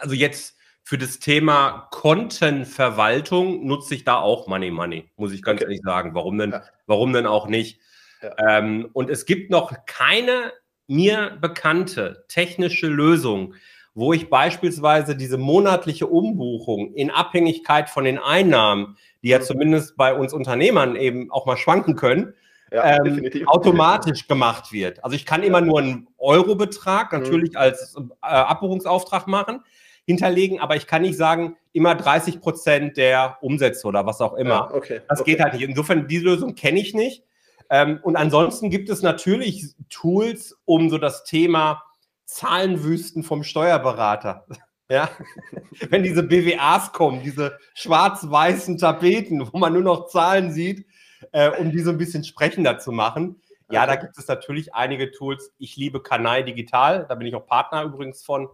[0.00, 0.57] Also jetzt
[0.88, 5.64] für das Thema Kontenverwaltung nutze ich da auch Money Money, muss ich ganz okay.
[5.64, 6.14] ehrlich sagen.
[6.14, 6.62] Warum denn, ja.
[6.86, 7.78] warum denn auch nicht?
[8.22, 8.56] Ja.
[8.56, 10.50] Ähm, und es gibt noch keine
[10.86, 13.52] mir bekannte technische Lösung,
[13.92, 19.42] wo ich beispielsweise diese monatliche Umbuchung in Abhängigkeit von den Einnahmen, die ja mhm.
[19.42, 22.32] zumindest bei uns Unternehmern eben auch mal schwanken können,
[22.72, 25.04] ja, ähm, automatisch gemacht wird.
[25.04, 27.18] Also ich kann immer nur einen Eurobetrag mhm.
[27.18, 29.62] natürlich als äh, Abbuchungsauftrag machen,
[30.08, 34.70] hinterlegen, aber ich kann nicht sagen, immer 30 Prozent der Umsätze oder was auch immer.
[34.70, 35.32] Ja, okay, das okay.
[35.32, 35.62] geht halt nicht.
[35.62, 37.24] Insofern, diese Lösung kenne ich nicht.
[37.68, 41.82] Ähm, und ansonsten gibt es natürlich Tools, um so das Thema
[42.24, 44.46] Zahlenwüsten vom Steuerberater.
[44.90, 45.10] Ja,
[45.90, 50.86] wenn diese BWAs kommen, diese schwarz-weißen Tapeten, wo man nur noch Zahlen sieht,
[51.32, 53.42] äh, um die so ein bisschen sprechender zu machen.
[53.70, 55.52] Ja, da gibt es natürlich einige Tools.
[55.58, 58.48] Ich liebe Kanai Digital, da bin ich auch Partner übrigens von.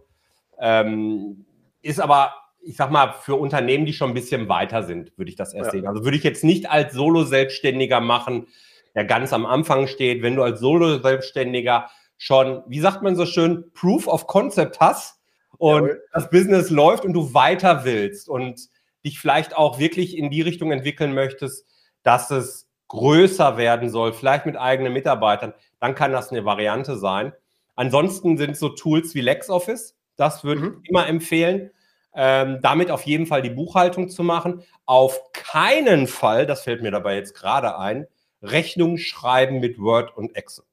[0.59, 1.45] Ähm,
[1.81, 5.35] ist aber, ich sag mal, für Unternehmen, die schon ein bisschen weiter sind, würde ich
[5.35, 5.71] das erst ja.
[5.71, 5.87] sehen.
[5.87, 8.47] Also würde ich jetzt nicht als Solo-Selbstständiger machen,
[8.95, 13.71] der ganz am Anfang steht, wenn du als Solo-Selbstständiger schon, wie sagt man so schön,
[13.73, 15.19] Proof of Concept hast
[15.57, 16.03] und Jawohl.
[16.13, 18.69] das Business läuft und du weiter willst und
[19.03, 21.67] dich vielleicht auch wirklich in die Richtung entwickeln möchtest,
[22.03, 27.33] dass es größer werden soll, vielleicht mit eigenen Mitarbeitern, dann kann das eine Variante sein.
[27.75, 30.81] Ansonsten sind so Tools wie LexOffice, das würde mhm.
[30.83, 31.71] ich immer empfehlen.
[32.15, 34.63] ähm, damit auf jeden Fall die Buchhaltung zu machen.
[34.85, 38.07] Auf keinen Fall, das fällt mir dabei jetzt gerade ein,
[38.41, 40.63] Rechnung schreiben mit Word und Excel.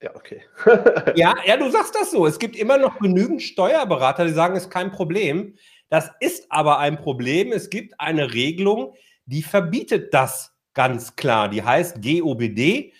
[0.00, 0.42] Ja, okay.
[1.16, 2.26] ja, ja, du sagst das so.
[2.26, 5.56] Es gibt immer noch genügend Steuerberater, die sagen, es ist kein Problem.
[5.88, 7.52] Das ist aber ein Problem.
[7.52, 8.94] Es gibt eine Regelung,
[9.26, 11.48] die verbietet das ganz klar.
[11.48, 12.92] Die heißt GOBD.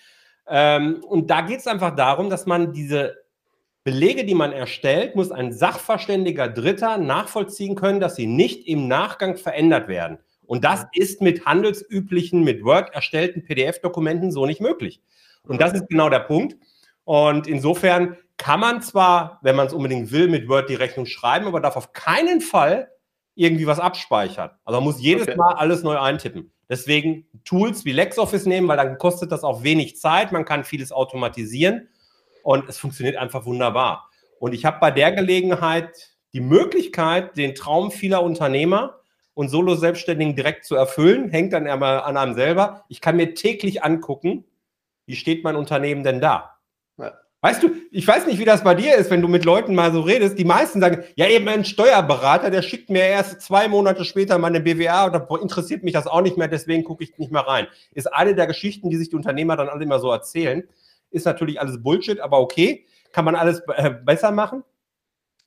[0.47, 3.24] Ähm, und da geht es einfach darum, dass man diese
[3.85, 9.37] Belege, die man erstellt, muss ein sachverständiger Dritter nachvollziehen können, dass sie nicht im Nachgang
[9.37, 10.17] verändert werden.
[10.47, 15.01] Und das ist mit handelsüblichen, mit Word erstellten PDF-Dokumenten so nicht möglich.
[15.43, 16.57] Und das ist genau der Punkt.
[17.03, 21.45] Und insofern kann man zwar, wenn man es unbedingt will, mit Word die Rechnung schreiben,
[21.45, 22.89] aber darf auf keinen Fall
[23.35, 24.49] irgendwie was abspeichern.
[24.63, 25.37] Also man muss jedes okay.
[25.37, 26.51] Mal alles neu eintippen.
[26.67, 30.31] Deswegen Tools wie LexOffice nehmen, weil dann kostet das auch wenig Zeit.
[30.31, 31.87] Man kann vieles automatisieren
[32.45, 34.07] und es funktioniert einfach wunderbar.
[34.37, 38.99] Und ich habe bei der Gelegenheit die Möglichkeit, den Traum vieler Unternehmer
[39.33, 41.31] und Solo-Selbstständigen direkt zu erfüllen.
[41.31, 42.85] Hängt dann einmal an einem selber.
[42.87, 44.45] Ich kann mir täglich angucken,
[45.07, 46.51] wie steht mein Unternehmen denn da?
[47.41, 49.91] Weißt du, ich weiß nicht, wie das bei dir ist, wenn du mit Leuten mal
[49.91, 50.37] so redest.
[50.37, 54.61] Die meisten sagen, ja, eben ein Steuerberater, der schickt mir erst zwei Monate später meine
[54.61, 57.65] BWA und da interessiert mich das auch nicht mehr, deswegen gucke ich nicht mehr rein.
[57.93, 60.67] Ist eine der Geschichten, die sich die Unternehmer dann alle immer so erzählen.
[61.09, 64.63] Ist natürlich alles Bullshit, aber okay, kann man alles äh, besser machen.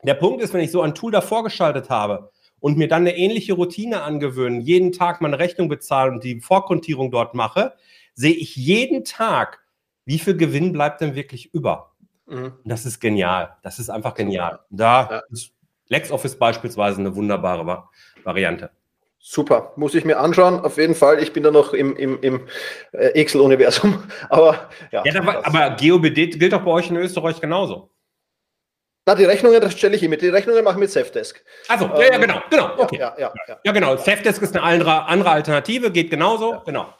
[0.03, 3.16] Der Punkt ist, wenn ich so ein Tool davor geschaltet habe und mir dann eine
[3.16, 7.75] ähnliche Routine angewöhnen, jeden Tag meine Rechnung bezahlen und die Vorkontierung dort mache,
[8.14, 9.61] sehe ich jeden Tag,
[10.05, 11.92] wie viel Gewinn bleibt denn wirklich über?
[12.27, 12.53] Mhm.
[12.64, 13.57] Das ist genial.
[13.62, 14.61] Das ist einfach genial.
[14.71, 15.23] Da ja.
[15.31, 15.53] ist
[15.88, 17.85] LexOffice beispielsweise eine wunderbare
[18.25, 18.71] Variante.
[19.20, 21.20] Super, muss ich mir anschauen, auf jeden Fall.
[21.20, 22.48] Ich bin da noch im, im, im
[22.92, 24.04] äh, Excel-Universum.
[24.31, 25.02] Aber ja.
[25.04, 27.90] ja aber, aber GOBD gilt doch bei euch in Österreich genauso.
[29.07, 30.16] Na, die Rechnungen, das stelle ich immer.
[30.16, 31.42] Die Rechnungen mache ich mit Safdesk.
[31.68, 32.70] Also, ja, ja, genau, genau.
[32.76, 32.98] Okay.
[32.98, 33.72] Ja, ja, ja, ja.
[33.72, 33.96] genau.
[33.96, 36.62] Safdesk ist eine andere, andere Alternative, geht genauso.
[36.66, 36.92] Genau.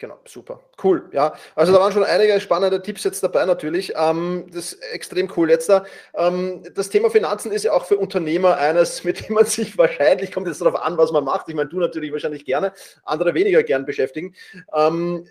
[0.00, 0.60] Genau, super.
[0.82, 1.34] Cool, ja.
[1.54, 3.92] Also da waren schon einige spannende Tipps jetzt dabei natürlich.
[3.94, 5.84] Ähm, das ist extrem cool jetzt da.
[6.14, 10.32] Ähm, das Thema Finanzen ist ja auch für Unternehmer eines, mit dem man sich wahrscheinlich,
[10.32, 11.50] kommt jetzt darauf an, was man macht.
[11.50, 12.72] Ich meine, du natürlich wahrscheinlich gerne,
[13.04, 14.34] andere weniger gern beschäftigen.
[14.74, 15.26] Ähm,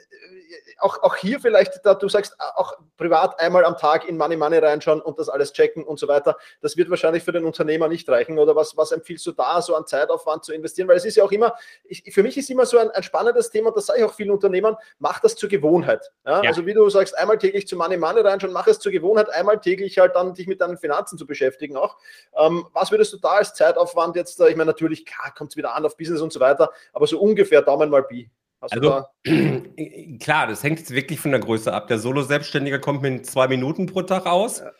[0.79, 4.57] auch, auch hier vielleicht, da du sagst, auch privat einmal am Tag in Money Money
[4.57, 6.37] reinschauen und das alles checken und so weiter.
[6.61, 8.37] Das wird wahrscheinlich für den Unternehmer nicht reichen.
[8.39, 10.87] Oder was, was empfiehlst du da, so an Zeitaufwand zu investieren?
[10.87, 13.49] Weil es ist ja auch immer, ich, für mich ist immer so ein, ein spannendes
[13.49, 16.11] Thema, das sage ich auch vielen Unternehmern, mach das zur Gewohnheit.
[16.25, 16.43] Ja?
[16.43, 16.49] Ja.
[16.49, 19.59] Also wie du sagst, einmal täglich zu Money Money reinschauen, mach es zur Gewohnheit, einmal
[19.59, 21.97] täglich halt dann dich mit deinen Finanzen zu beschäftigen auch.
[22.37, 25.05] Ähm, was würdest du da als Zeitaufwand jetzt, ich meine, natürlich,
[25.37, 28.29] kommt es wieder an auf Business und so weiter, aber so ungefähr Daumen mal Pi.
[28.61, 29.05] Hast also,
[30.19, 31.87] klar, das hängt jetzt wirklich von der Größe ab.
[31.87, 34.59] Der Solo-Selbstständige kommt mit zwei Minuten pro Tag aus.
[34.59, 34.71] Ja.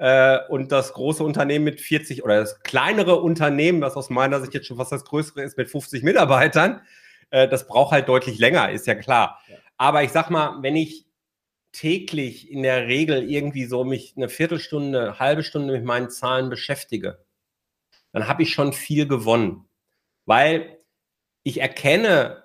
[0.00, 4.54] Äh, und das große Unternehmen mit 40 oder das kleinere Unternehmen, was aus meiner Sicht
[4.54, 6.80] jetzt schon fast das größere ist, mit 50 Mitarbeitern,
[7.30, 9.40] äh, das braucht halt deutlich länger, ist ja klar.
[9.48, 9.56] Ja.
[9.76, 11.06] Aber ich sag mal, wenn ich
[11.72, 16.50] täglich in der Regel irgendwie so mich eine Viertelstunde, eine halbe Stunde mit meinen Zahlen
[16.50, 17.24] beschäftige,
[18.12, 19.68] dann habe ich schon viel gewonnen.
[20.26, 20.78] Weil
[21.42, 22.39] ich erkenne,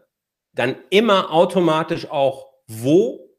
[0.56, 3.30] dann immer automatisch auch, wo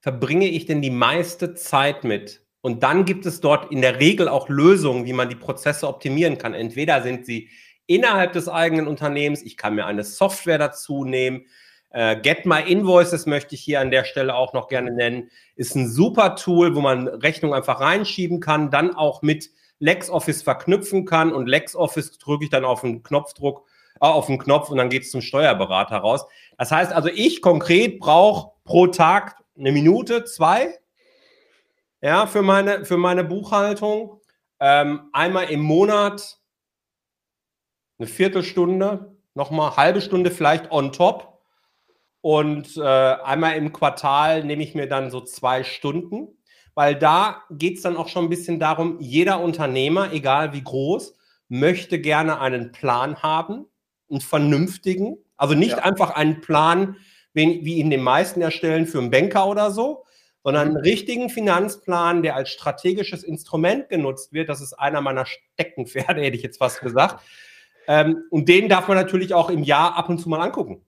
[0.00, 2.42] verbringe ich denn die meiste Zeit mit?
[2.62, 6.38] Und dann gibt es dort in der Regel auch Lösungen, wie man die Prozesse optimieren
[6.38, 6.54] kann.
[6.54, 7.48] Entweder sind sie
[7.86, 11.46] innerhalb des eigenen Unternehmens, ich kann mir eine Software dazu nehmen.
[11.90, 15.30] Äh, Get My Invoices möchte ich hier an der Stelle auch noch gerne nennen.
[15.56, 21.04] Ist ein super Tool, wo man Rechnungen einfach reinschieben kann, dann auch mit LexOffice verknüpfen
[21.06, 23.66] kann und LexOffice drücke ich dann auf einen Knopfdruck
[24.08, 26.26] auf den Knopf und dann geht es zum Steuerberater raus.
[26.58, 30.78] Das heißt also, ich konkret brauche pro Tag eine Minute, zwei,
[32.00, 34.20] ja, für meine, für meine Buchhaltung.
[34.58, 36.38] Ähm, einmal im Monat
[37.98, 41.40] eine Viertelstunde, nochmal halbe Stunde vielleicht on top.
[42.22, 46.38] Und äh, einmal im Quartal nehme ich mir dann so zwei Stunden,
[46.74, 51.14] weil da geht es dann auch schon ein bisschen darum, jeder Unternehmer, egal wie groß,
[51.48, 53.69] möchte gerne einen Plan haben
[54.10, 55.84] einen vernünftigen, also nicht ja.
[55.84, 56.96] einfach einen Plan,
[57.32, 60.04] wie, wie ihn die meisten erstellen für einen Banker oder so,
[60.42, 64.48] sondern einen richtigen Finanzplan, der als strategisches Instrument genutzt wird.
[64.48, 67.22] Das ist einer meiner Steckenpferde, hätte ich jetzt fast gesagt.
[67.86, 70.84] Ähm, und den darf man natürlich auch im Jahr ab und zu mal angucken.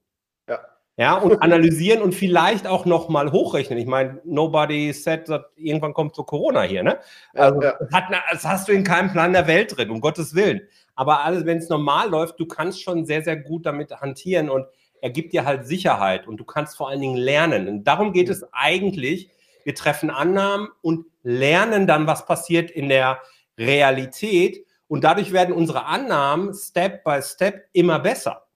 [0.48, 0.60] Ja.
[0.96, 3.78] Ja, und analysieren und vielleicht auch nochmal hochrechnen.
[3.78, 6.98] Ich meine, nobody said that irgendwann kommt so Corona hier, ne?
[7.34, 7.86] Also, ja, ja.
[7.92, 10.62] Hat, das hast du in keinem Plan der Welt drin, um Gottes Willen.
[10.94, 14.66] Aber alles, wenn es normal läuft, du kannst schon sehr, sehr gut damit hantieren und
[15.00, 17.68] er gibt dir halt Sicherheit und du kannst vor allen Dingen lernen.
[17.68, 19.30] Und darum geht es eigentlich.
[19.64, 23.20] Wir treffen Annahmen und lernen dann, was passiert in der
[23.58, 24.64] Realität.
[24.86, 28.46] Und dadurch werden unsere Annahmen Step by Step immer besser.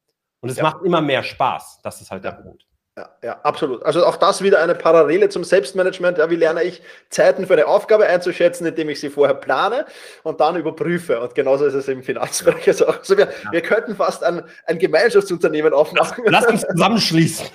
[0.41, 0.63] Und es ja.
[0.63, 1.81] macht immer mehr Spaß.
[1.83, 2.67] Das ist halt der Punkt.
[2.99, 3.85] Ja, ja, absolut.
[3.85, 6.17] Also auch das wieder eine Parallele zum Selbstmanagement.
[6.17, 6.81] Ja, wie lerne ich
[7.11, 9.85] Zeiten für eine Aufgabe einzuschätzen, indem ich sie vorher plane
[10.23, 11.21] und dann überprüfe.
[11.21, 12.87] Und genauso ist es im Finanzbereich also.
[12.87, 13.53] Also wir, ja.
[13.53, 16.25] wir könnten fast ein, ein Gemeinschaftsunternehmen aufmachen.
[16.27, 17.47] Lass, lass uns zusammenschließen.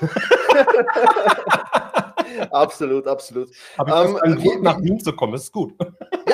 [2.51, 3.49] absolut, absolut.
[3.77, 5.73] Aber ähm, einen Grund, nach Wien zu kommen, ist gut.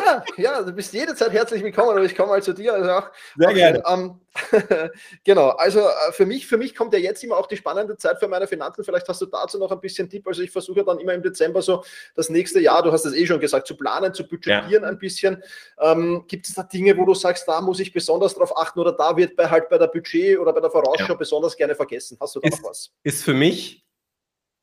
[0.08, 2.74] Ja, ja, du bist jederzeit herzlich willkommen, aber ich komme mal zu dir.
[2.74, 3.84] Also Sehr auch, gerne.
[3.88, 4.22] Ähm,
[5.26, 8.20] genau, also äh, für mich, für mich kommt ja jetzt immer auch die spannende Zeit
[8.20, 8.86] für meine Finanzen.
[8.86, 10.26] Vielleicht hast du dazu noch ein bisschen Tipp.
[10.26, 11.84] Also ich versuche dann immer im Dezember so
[12.15, 14.89] das nächste Jahr, du hast es eh schon gesagt, zu planen, zu budgetieren ja.
[14.89, 15.43] ein bisschen.
[15.80, 18.93] Ähm, gibt es da Dinge, wo du sagst, da muss ich besonders drauf achten oder
[18.93, 21.15] da wird bei halt bei der Budget oder bei der Vorausschau ja.
[21.15, 22.17] besonders gerne vergessen?
[22.22, 22.91] Hast du da ist, noch was?
[23.04, 23.86] Ist für mich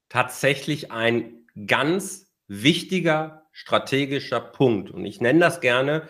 [0.08, 4.90] tatsächlich ein ganz wichtiger strategischer Punkt.
[4.90, 6.08] Und ich nenne das gerne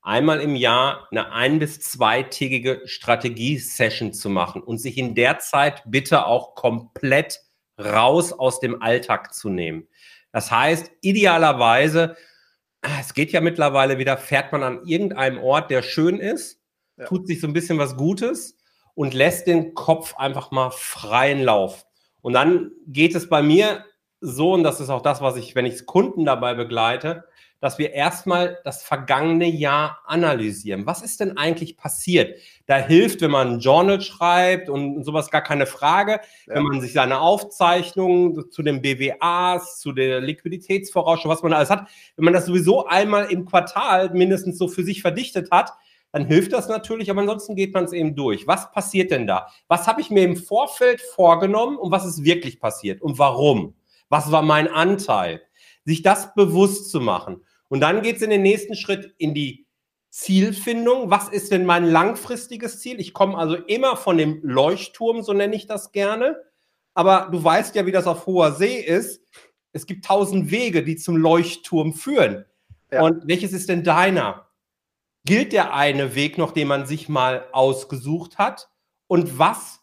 [0.00, 5.82] einmal im Jahr eine ein- bis zweitägige Strategie-Session zu machen und sich in der Zeit
[5.86, 7.40] bitte auch komplett
[7.78, 9.86] raus aus dem Alltag zu nehmen.
[10.32, 12.16] Das heißt, idealerweise,
[13.00, 16.60] es geht ja mittlerweile wieder, fährt man an irgendeinem Ort, der schön ist,
[16.96, 17.04] ja.
[17.04, 18.56] tut sich so ein bisschen was Gutes
[18.94, 21.84] und lässt den Kopf einfach mal freien Lauf.
[22.22, 23.84] Und dann geht es bei mir
[24.20, 27.24] so, und das ist auch das, was ich, wenn ich Kunden dabei begleite,
[27.60, 30.86] dass wir erstmal das vergangene Jahr analysieren.
[30.86, 32.38] Was ist denn eigentlich passiert?
[32.66, 36.54] Da hilft, wenn man ein Journal schreibt und sowas gar keine Frage, ja.
[36.54, 41.88] wenn man sich seine Aufzeichnungen zu den BWAs, zu der Liquiditätsvorausschau, was man alles hat,
[42.16, 45.72] wenn man das sowieso einmal im Quartal mindestens so für sich verdichtet hat,
[46.12, 48.46] dann hilft das natürlich, aber ansonsten geht man es eben durch.
[48.46, 49.48] Was passiert denn da?
[49.66, 53.74] Was habe ich mir im Vorfeld vorgenommen und was ist wirklich passiert und warum?
[54.08, 55.42] Was war mein Anteil?
[55.84, 57.44] Sich das bewusst zu machen.
[57.68, 59.66] Und dann geht es in den nächsten Schritt in die
[60.10, 61.10] Zielfindung.
[61.10, 63.00] Was ist denn mein langfristiges Ziel?
[63.00, 66.36] Ich komme also immer von dem Leuchtturm, so nenne ich das gerne.
[66.94, 69.22] Aber du weißt ja, wie das auf hoher See ist.
[69.72, 72.44] Es gibt tausend Wege, die zum Leuchtturm führen.
[72.90, 73.02] Ja.
[73.02, 74.48] Und welches ist denn deiner?
[75.28, 78.70] gilt der eine Weg noch, den man sich mal ausgesucht hat?
[79.08, 79.77] Und was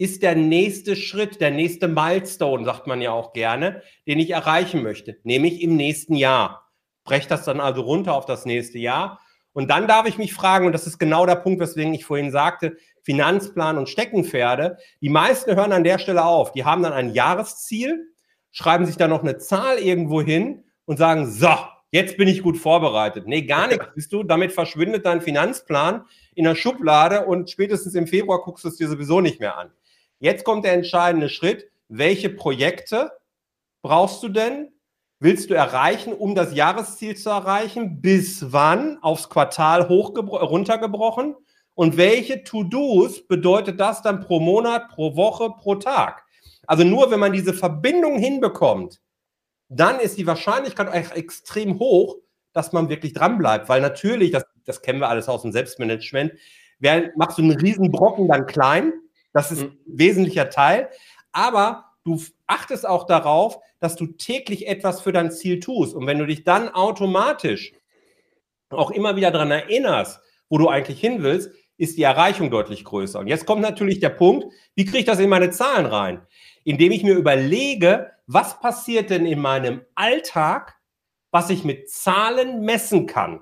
[0.00, 4.82] ist der nächste Schritt, der nächste Milestone, sagt man ja auch gerne, den ich erreichen
[4.82, 6.70] möchte, nämlich im nächsten Jahr.
[7.04, 9.20] Breche das dann also runter auf das nächste Jahr.
[9.52, 12.30] Und dann darf ich mich fragen, und das ist genau der Punkt, weswegen ich vorhin
[12.30, 14.78] sagte, Finanzplan und Steckenpferde.
[15.02, 16.52] Die meisten hören an der Stelle auf.
[16.52, 18.06] Die haben dann ein Jahresziel,
[18.52, 21.54] schreiben sich dann noch eine Zahl irgendwo hin und sagen, so,
[21.90, 23.26] jetzt bin ich gut vorbereitet.
[23.26, 24.22] Nee, gar nichts bist du.
[24.22, 28.88] Damit verschwindet dein Finanzplan in der Schublade und spätestens im Februar guckst du es dir
[28.88, 29.70] sowieso nicht mehr an.
[30.20, 31.70] Jetzt kommt der entscheidende Schritt.
[31.88, 33.10] Welche Projekte
[33.82, 34.70] brauchst du denn?
[35.18, 38.00] Willst du erreichen, um das Jahresziel zu erreichen?
[38.02, 38.98] Bis wann?
[39.02, 41.36] Aufs Quartal runtergebrochen?
[41.74, 46.24] Und welche To-Dos bedeutet das dann pro Monat, pro Woche, pro Tag?
[46.66, 49.00] Also nur wenn man diese Verbindung hinbekommt,
[49.68, 52.16] dann ist die Wahrscheinlichkeit auch extrem hoch,
[52.52, 53.70] dass man wirklich dran bleibt.
[53.70, 56.32] Weil natürlich, das, das kennen wir alles aus dem Selbstmanagement,
[56.78, 58.92] wer, machst du einen riesen Brocken dann klein,
[59.32, 59.78] das ist ein mhm.
[59.86, 60.90] wesentlicher Teil,
[61.32, 65.94] aber du achtest auch darauf, dass du täglich etwas für dein Ziel tust.
[65.94, 67.72] Und wenn du dich dann automatisch
[68.70, 73.18] auch immer wieder daran erinnerst, wo du eigentlich hin willst, ist die Erreichung deutlich größer.
[73.18, 76.26] Und jetzt kommt natürlich der Punkt, wie kriege ich das in meine Zahlen rein?
[76.64, 80.76] Indem ich mir überlege, was passiert denn in meinem Alltag,
[81.30, 83.40] was ich mit Zahlen messen kann.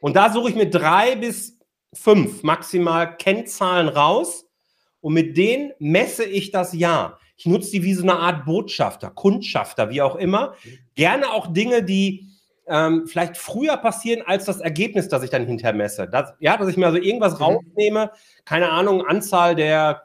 [0.00, 1.58] Und da suche ich mir drei bis
[1.94, 4.43] fünf maximal Kennzahlen raus
[5.04, 7.18] und mit denen messe ich das Jahr.
[7.36, 10.54] Ich nutze die wie so eine Art Botschafter, Kundschafter, wie auch immer.
[10.94, 12.30] Gerne auch Dinge, die
[12.66, 16.08] ähm, vielleicht früher passieren als das Ergebnis, das ich dann hinterher messe.
[16.08, 17.44] Das, ja, dass ich mir also irgendwas mhm.
[17.44, 18.12] rausnehme,
[18.46, 20.04] keine Ahnung, Anzahl der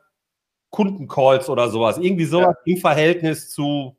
[0.70, 2.74] Kundencalls oder sowas, irgendwie sowas ja.
[2.74, 3.96] im Verhältnis zu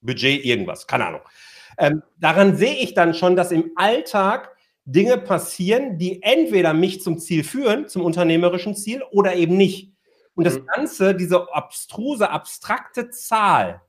[0.00, 1.20] Budget, irgendwas, keine Ahnung.
[1.78, 7.16] Ähm, daran sehe ich dann schon, dass im Alltag Dinge passieren, die entweder mich zum
[7.18, 9.95] Ziel führen, zum unternehmerischen Ziel, oder eben nicht.
[10.36, 10.66] Und das mhm.
[10.66, 13.80] Ganze, diese abstruse, abstrakte Zahl,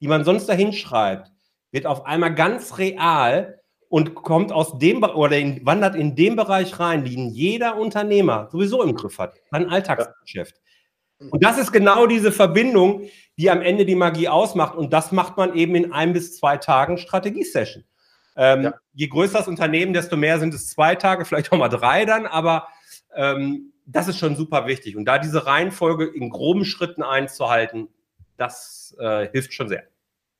[0.00, 1.30] die man sonst da hinschreibt,
[1.70, 6.78] wird auf einmal ganz real und kommt aus dem oder in, wandert in den Bereich
[6.78, 10.60] rein, den jeder Unternehmer sowieso im Griff hat, sein Alltagsgeschäft.
[11.30, 13.02] Und das ist genau diese Verbindung,
[13.38, 14.74] die am Ende die Magie ausmacht.
[14.74, 17.84] Und das macht man eben in ein bis zwei Tagen Strategiesession.
[18.34, 18.74] Ähm, ja.
[18.92, 22.26] Je größer das Unternehmen, desto mehr sind es zwei Tage, vielleicht auch mal drei dann,
[22.26, 22.68] aber
[23.14, 24.96] ähm, das ist schon super wichtig.
[24.96, 27.88] Und da diese Reihenfolge in groben Schritten einzuhalten,
[28.36, 29.84] das äh, hilft schon sehr.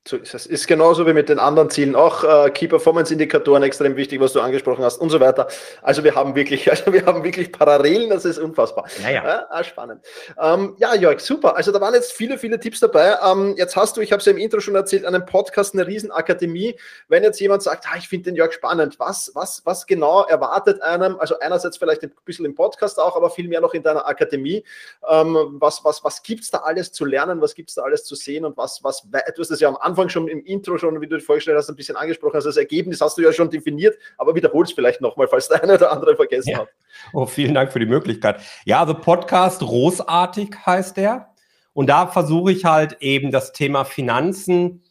[0.05, 0.45] So ist es.
[0.45, 4.33] Ist genauso wie mit den anderen Zielen auch äh, Key Performance Indikatoren extrem wichtig, was
[4.33, 5.47] du angesprochen hast und so weiter.
[5.81, 8.85] Also wir haben wirklich, also wir haben wirklich Parallelen, das ist unfassbar.
[9.01, 9.47] Ja, ja.
[9.49, 10.03] ah, spannend.
[10.37, 11.55] Ähm, ja, Jörg, super.
[11.55, 13.15] Also da waren jetzt viele, viele Tipps dabei.
[13.25, 15.87] Ähm, jetzt hast du, ich habe es ja im Intro schon erzählt, einen Podcast, eine
[15.87, 16.77] Riesenakademie.
[17.07, 20.81] Wenn jetzt jemand sagt, ah, ich finde den Jörg spannend, was, was, was genau erwartet
[20.81, 21.17] einem?
[21.17, 24.65] Also einerseits vielleicht ein bisschen im Podcast auch, aber viel mehr noch in deiner Akademie.
[25.09, 27.39] Ähm, was, was, was gibt's da alles zu lernen?
[27.39, 28.43] Was gibt's da alles zu sehen?
[28.43, 31.07] Und was, was, du hast das ja am Anfang Anfang schon im Intro schon, wie
[31.07, 32.45] du vorgestellt hast, ein bisschen angesprochen hast.
[32.45, 35.75] Das Ergebnis hast du ja schon definiert, aber wiederhol es vielleicht nochmal, falls der eine
[35.75, 36.59] oder andere vergessen ja.
[36.59, 36.69] hat.
[37.13, 38.41] Oh, vielen Dank für die Möglichkeit.
[38.65, 41.29] Ja, also Podcast Großartig heißt der.
[41.73, 44.83] Und da versuche ich halt eben das Thema Finanzen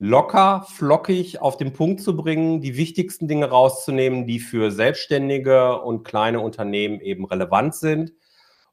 [0.00, 6.02] locker, flockig auf den Punkt zu bringen, die wichtigsten Dinge rauszunehmen, die für Selbstständige und
[6.02, 8.12] kleine Unternehmen eben relevant sind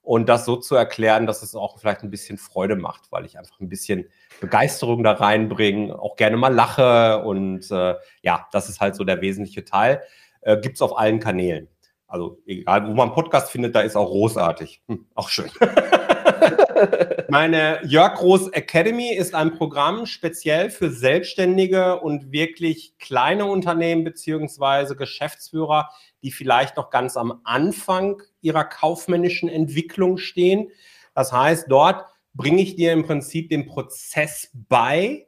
[0.03, 3.39] und das so zu erklären, dass es auch vielleicht ein bisschen Freude macht, weil ich
[3.39, 4.09] einfach ein bisschen
[4.41, 9.21] Begeisterung da reinbringe, auch gerne mal lache und äh, ja, das ist halt so der
[9.21, 10.03] wesentliche Teil.
[10.41, 11.69] Äh, Gibt es auf allen Kanälen.
[12.05, 14.83] Also egal, wo man Podcast findet, da ist auch großartig.
[14.87, 15.49] Hm, auch schön.
[17.29, 24.95] Meine Jörg Groß Academy ist ein Programm speziell für Selbstständige und wirklich kleine Unternehmen beziehungsweise
[24.95, 25.89] Geschäftsführer,
[26.21, 30.71] die vielleicht noch ganz am Anfang ihrer kaufmännischen Entwicklung stehen.
[31.13, 35.27] Das heißt, dort bringe ich dir im Prinzip den Prozess bei,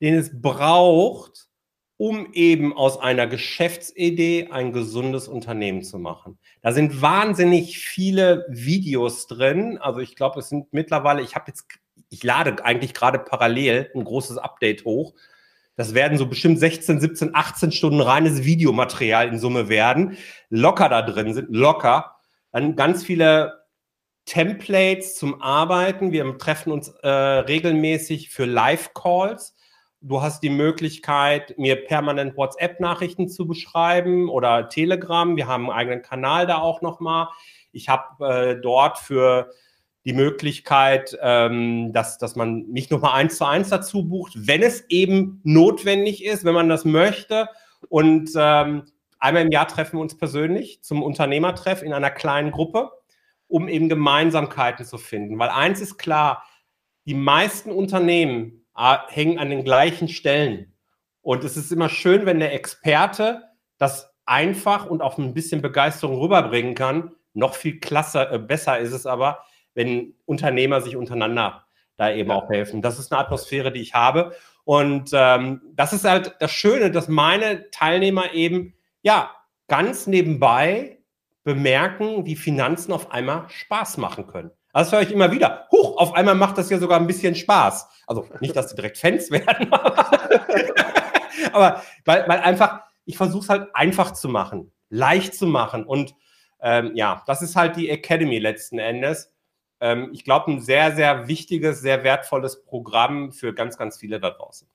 [0.00, 1.48] den es braucht,
[1.98, 6.38] um eben aus einer Geschäftsidee ein gesundes Unternehmen zu machen.
[6.60, 9.78] Da sind wahnsinnig viele Videos drin.
[9.78, 11.66] Also ich glaube, es sind mittlerweile, ich habe jetzt,
[12.10, 15.14] ich lade eigentlich gerade parallel ein großes Update hoch.
[15.74, 20.16] Das werden so bestimmt 16, 17, 18 Stunden reines Videomaterial in Summe werden.
[20.50, 22.16] Locker da drin sind, locker.
[22.52, 23.64] Dann ganz viele
[24.26, 26.12] Templates zum Arbeiten.
[26.12, 29.55] Wir treffen uns äh, regelmäßig für Live-Calls
[30.02, 35.36] Du hast die Möglichkeit, mir permanent WhatsApp-Nachrichten zu beschreiben oder Telegram.
[35.36, 37.28] Wir haben einen eigenen Kanal da auch nochmal.
[37.72, 39.50] Ich habe äh, dort für
[40.04, 44.84] die Möglichkeit, ähm, dass, dass man mich nochmal eins zu eins dazu bucht, wenn es
[44.88, 47.48] eben notwendig ist, wenn man das möchte.
[47.88, 48.84] Und ähm,
[49.18, 52.92] einmal im Jahr treffen wir uns persönlich zum Unternehmertreff in einer kleinen Gruppe,
[53.48, 55.38] um eben Gemeinsamkeiten zu finden.
[55.38, 56.44] Weil eins ist klar,
[57.06, 60.72] die meisten Unternehmen hängen an den gleichen Stellen.
[61.22, 63.42] Und es ist immer schön, wenn der Experte
[63.78, 67.12] das einfach und auch ein bisschen Begeisterung rüberbringen kann.
[67.34, 71.66] Noch viel klasse, äh, besser ist es aber, wenn Unternehmer sich untereinander
[71.96, 72.36] da eben ja.
[72.36, 72.82] auch helfen.
[72.82, 74.34] Das ist eine Atmosphäre, die ich habe.
[74.64, 79.30] Und ähm, das ist halt das Schöne, dass meine Teilnehmer eben, ja,
[79.68, 80.98] ganz nebenbei
[81.44, 84.50] bemerken, wie Finanzen auf einmal Spaß machen können.
[84.76, 85.66] Das höre ich immer wieder.
[85.72, 87.88] Huch, auf einmal macht das ja sogar ein bisschen Spaß.
[88.06, 89.72] Also nicht, dass sie direkt Fans werden,
[91.52, 95.86] aber weil, weil einfach, ich versuche es halt einfach zu machen, leicht zu machen.
[95.86, 96.14] Und
[96.60, 99.32] ähm, ja, das ist halt die Academy letzten Endes.
[99.80, 104.28] Ähm, ich glaube, ein sehr, sehr wichtiges, sehr wertvolles Programm für ganz, ganz viele da
[104.28, 104.68] draußen.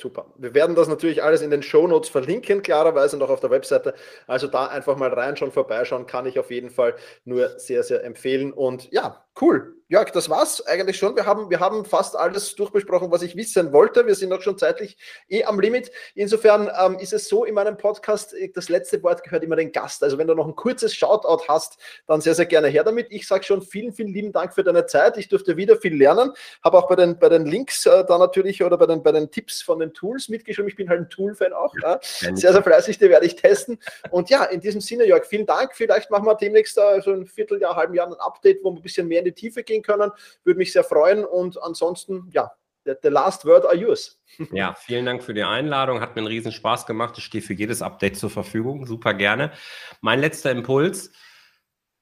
[0.00, 0.26] Super.
[0.38, 3.94] Wir werden das natürlich alles in den Show Notes verlinken, klarerweise noch auf der Webseite.
[4.26, 8.52] Also da einfach mal reinschauen, vorbeischauen, kann ich auf jeden Fall nur sehr, sehr empfehlen.
[8.52, 9.80] Und ja, cool.
[9.90, 11.16] Jörg, das war's eigentlich schon.
[11.16, 14.06] Wir haben, wir haben fast alles durchbesprochen, was ich wissen wollte.
[14.06, 14.96] Wir sind auch schon zeitlich
[15.28, 15.90] eh am Limit.
[16.14, 19.72] Insofern ähm, ist es so in meinem Podcast, äh, das letzte Wort gehört immer den
[19.72, 20.04] Gast.
[20.04, 23.08] Also wenn du noch ein kurzes Shoutout hast, dann sehr, sehr gerne her damit.
[23.10, 25.16] Ich sage schon vielen, vielen lieben Dank für deine Zeit.
[25.16, 26.34] Ich durfte wieder viel lernen.
[26.62, 29.28] Habe auch bei den, bei den Links äh, da natürlich oder bei den, bei den
[29.32, 30.68] Tipps von den Tools mitgeschrieben.
[30.68, 31.74] Ich bin halt ein Tool-Fan auch.
[31.82, 31.98] Ja.
[32.00, 33.76] Sehr, sehr fleißig, die werde ich testen.
[34.12, 35.74] Und ja, in diesem Sinne, Jörg, vielen Dank.
[35.74, 38.82] Vielleicht machen wir demnächst äh, so ein Vierteljahr, halben Jahr ein Update, wo wir ein
[38.82, 40.10] bisschen mehr in die Tiefe gehen können.
[40.44, 41.24] Würde mich sehr freuen.
[41.24, 42.50] Und ansonsten, ja,
[42.84, 44.20] the, the last word are yours.
[44.52, 46.00] Ja, vielen Dank für die Einladung.
[46.00, 47.16] Hat mir einen riesen Spaß gemacht.
[47.18, 48.86] Ich stehe für jedes Update zur Verfügung.
[48.86, 49.52] Super gerne.
[50.00, 51.12] Mein letzter Impuls.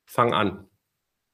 [0.07, 0.69] Fang an.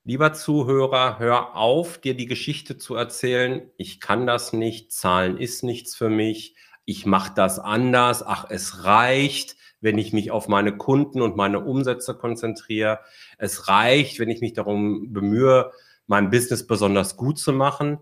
[0.07, 3.71] Lieber Zuhörer, hör auf, dir die Geschichte zu erzählen.
[3.79, 4.93] Ich kann das nicht.
[4.93, 6.57] Zahlen ist nichts für mich.
[6.85, 8.23] Ich mache das anders.
[8.23, 13.01] Ach, es reicht wenn ich mich auf meine Kunden und meine Umsätze konzentriere.
[13.37, 15.71] Es reicht, wenn ich mich darum bemühe,
[16.07, 17.99] mein Business besonders gut zu machen.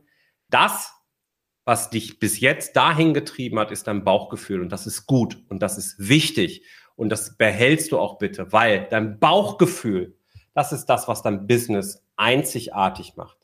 [0.48, 0.92] Das,
[1.64, 5.60] was dich bis jetzt dahin getrieben hat, ist dein Bauchgefühl und das ist gut und
[5.60, 6.64] das ist wichtig
[6.94, 10.16] und das behältst du auch bitte, weil dein Bauchgefühl,
[10.54, 13.38] das ist das, was dein Business einzigartig macht.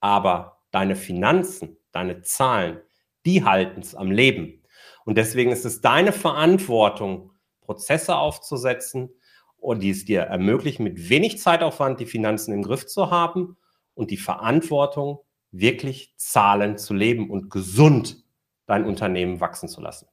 [0.00, 2.80] Aber deine Finanzen, deine Zahlen,
[3.26, 4.62] die halten es am Leben.
[5.04, 7.32] Und deswegen ist es deine Verantwortung,
[7.68, 9.10] Prozesse aufzusetzen
[9.58, 13.58] und die es dir ermöglichen, mit wenig Zeitaufwand die Finanzen im Griff zu haben
[13.92, 15.18] und die Verantwortung,
[15.50, 18.24] wirklich Zahlen zu leben und gesund
[18.64, 20.06] dein Unternehmen wachsen zu lassen.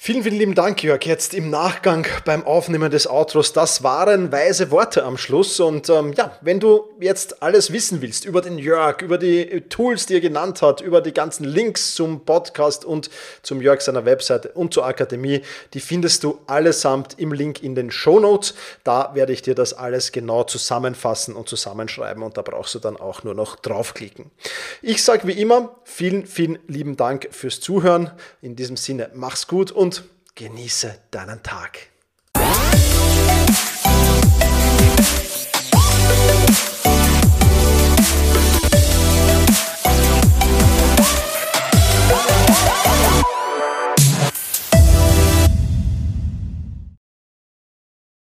[0.00, 1.04] Vielen, vielen lieben Dank, Jörg.
[1.04, 3.52] Jetzt im Nachgang beim Aufnehmen des Outros.
[3.52, 5.58] Das waren weise Worte am Schluss.
[5.58, 10.06] Und ähm, ja, wenn du jetzt alles wissen willst über den Jörg, über die Tools,
[10.06, 13.10] die er genannt hat, über die ganzen Links zum Podcast und
[13.42, 15.42] zum Jörg seiner Webseite und zur Akademie,
[15.74, 18.54] die findest du allesamt im Link in den Show Notes.
[18.84, 22.96] Da werde ich dir das alles genau zusammenfassen und zusammenschreiben und da brauchst du dann
[22.96, 24.30] auch nur noch draufklicken.
[24.80, 28.12] Ich sage wie immer, vielen, vielen lieben Dank fürs Zuhören.
[28.42, 31.88] In diesem Sinne, mach's gut und genieße deinen Tag.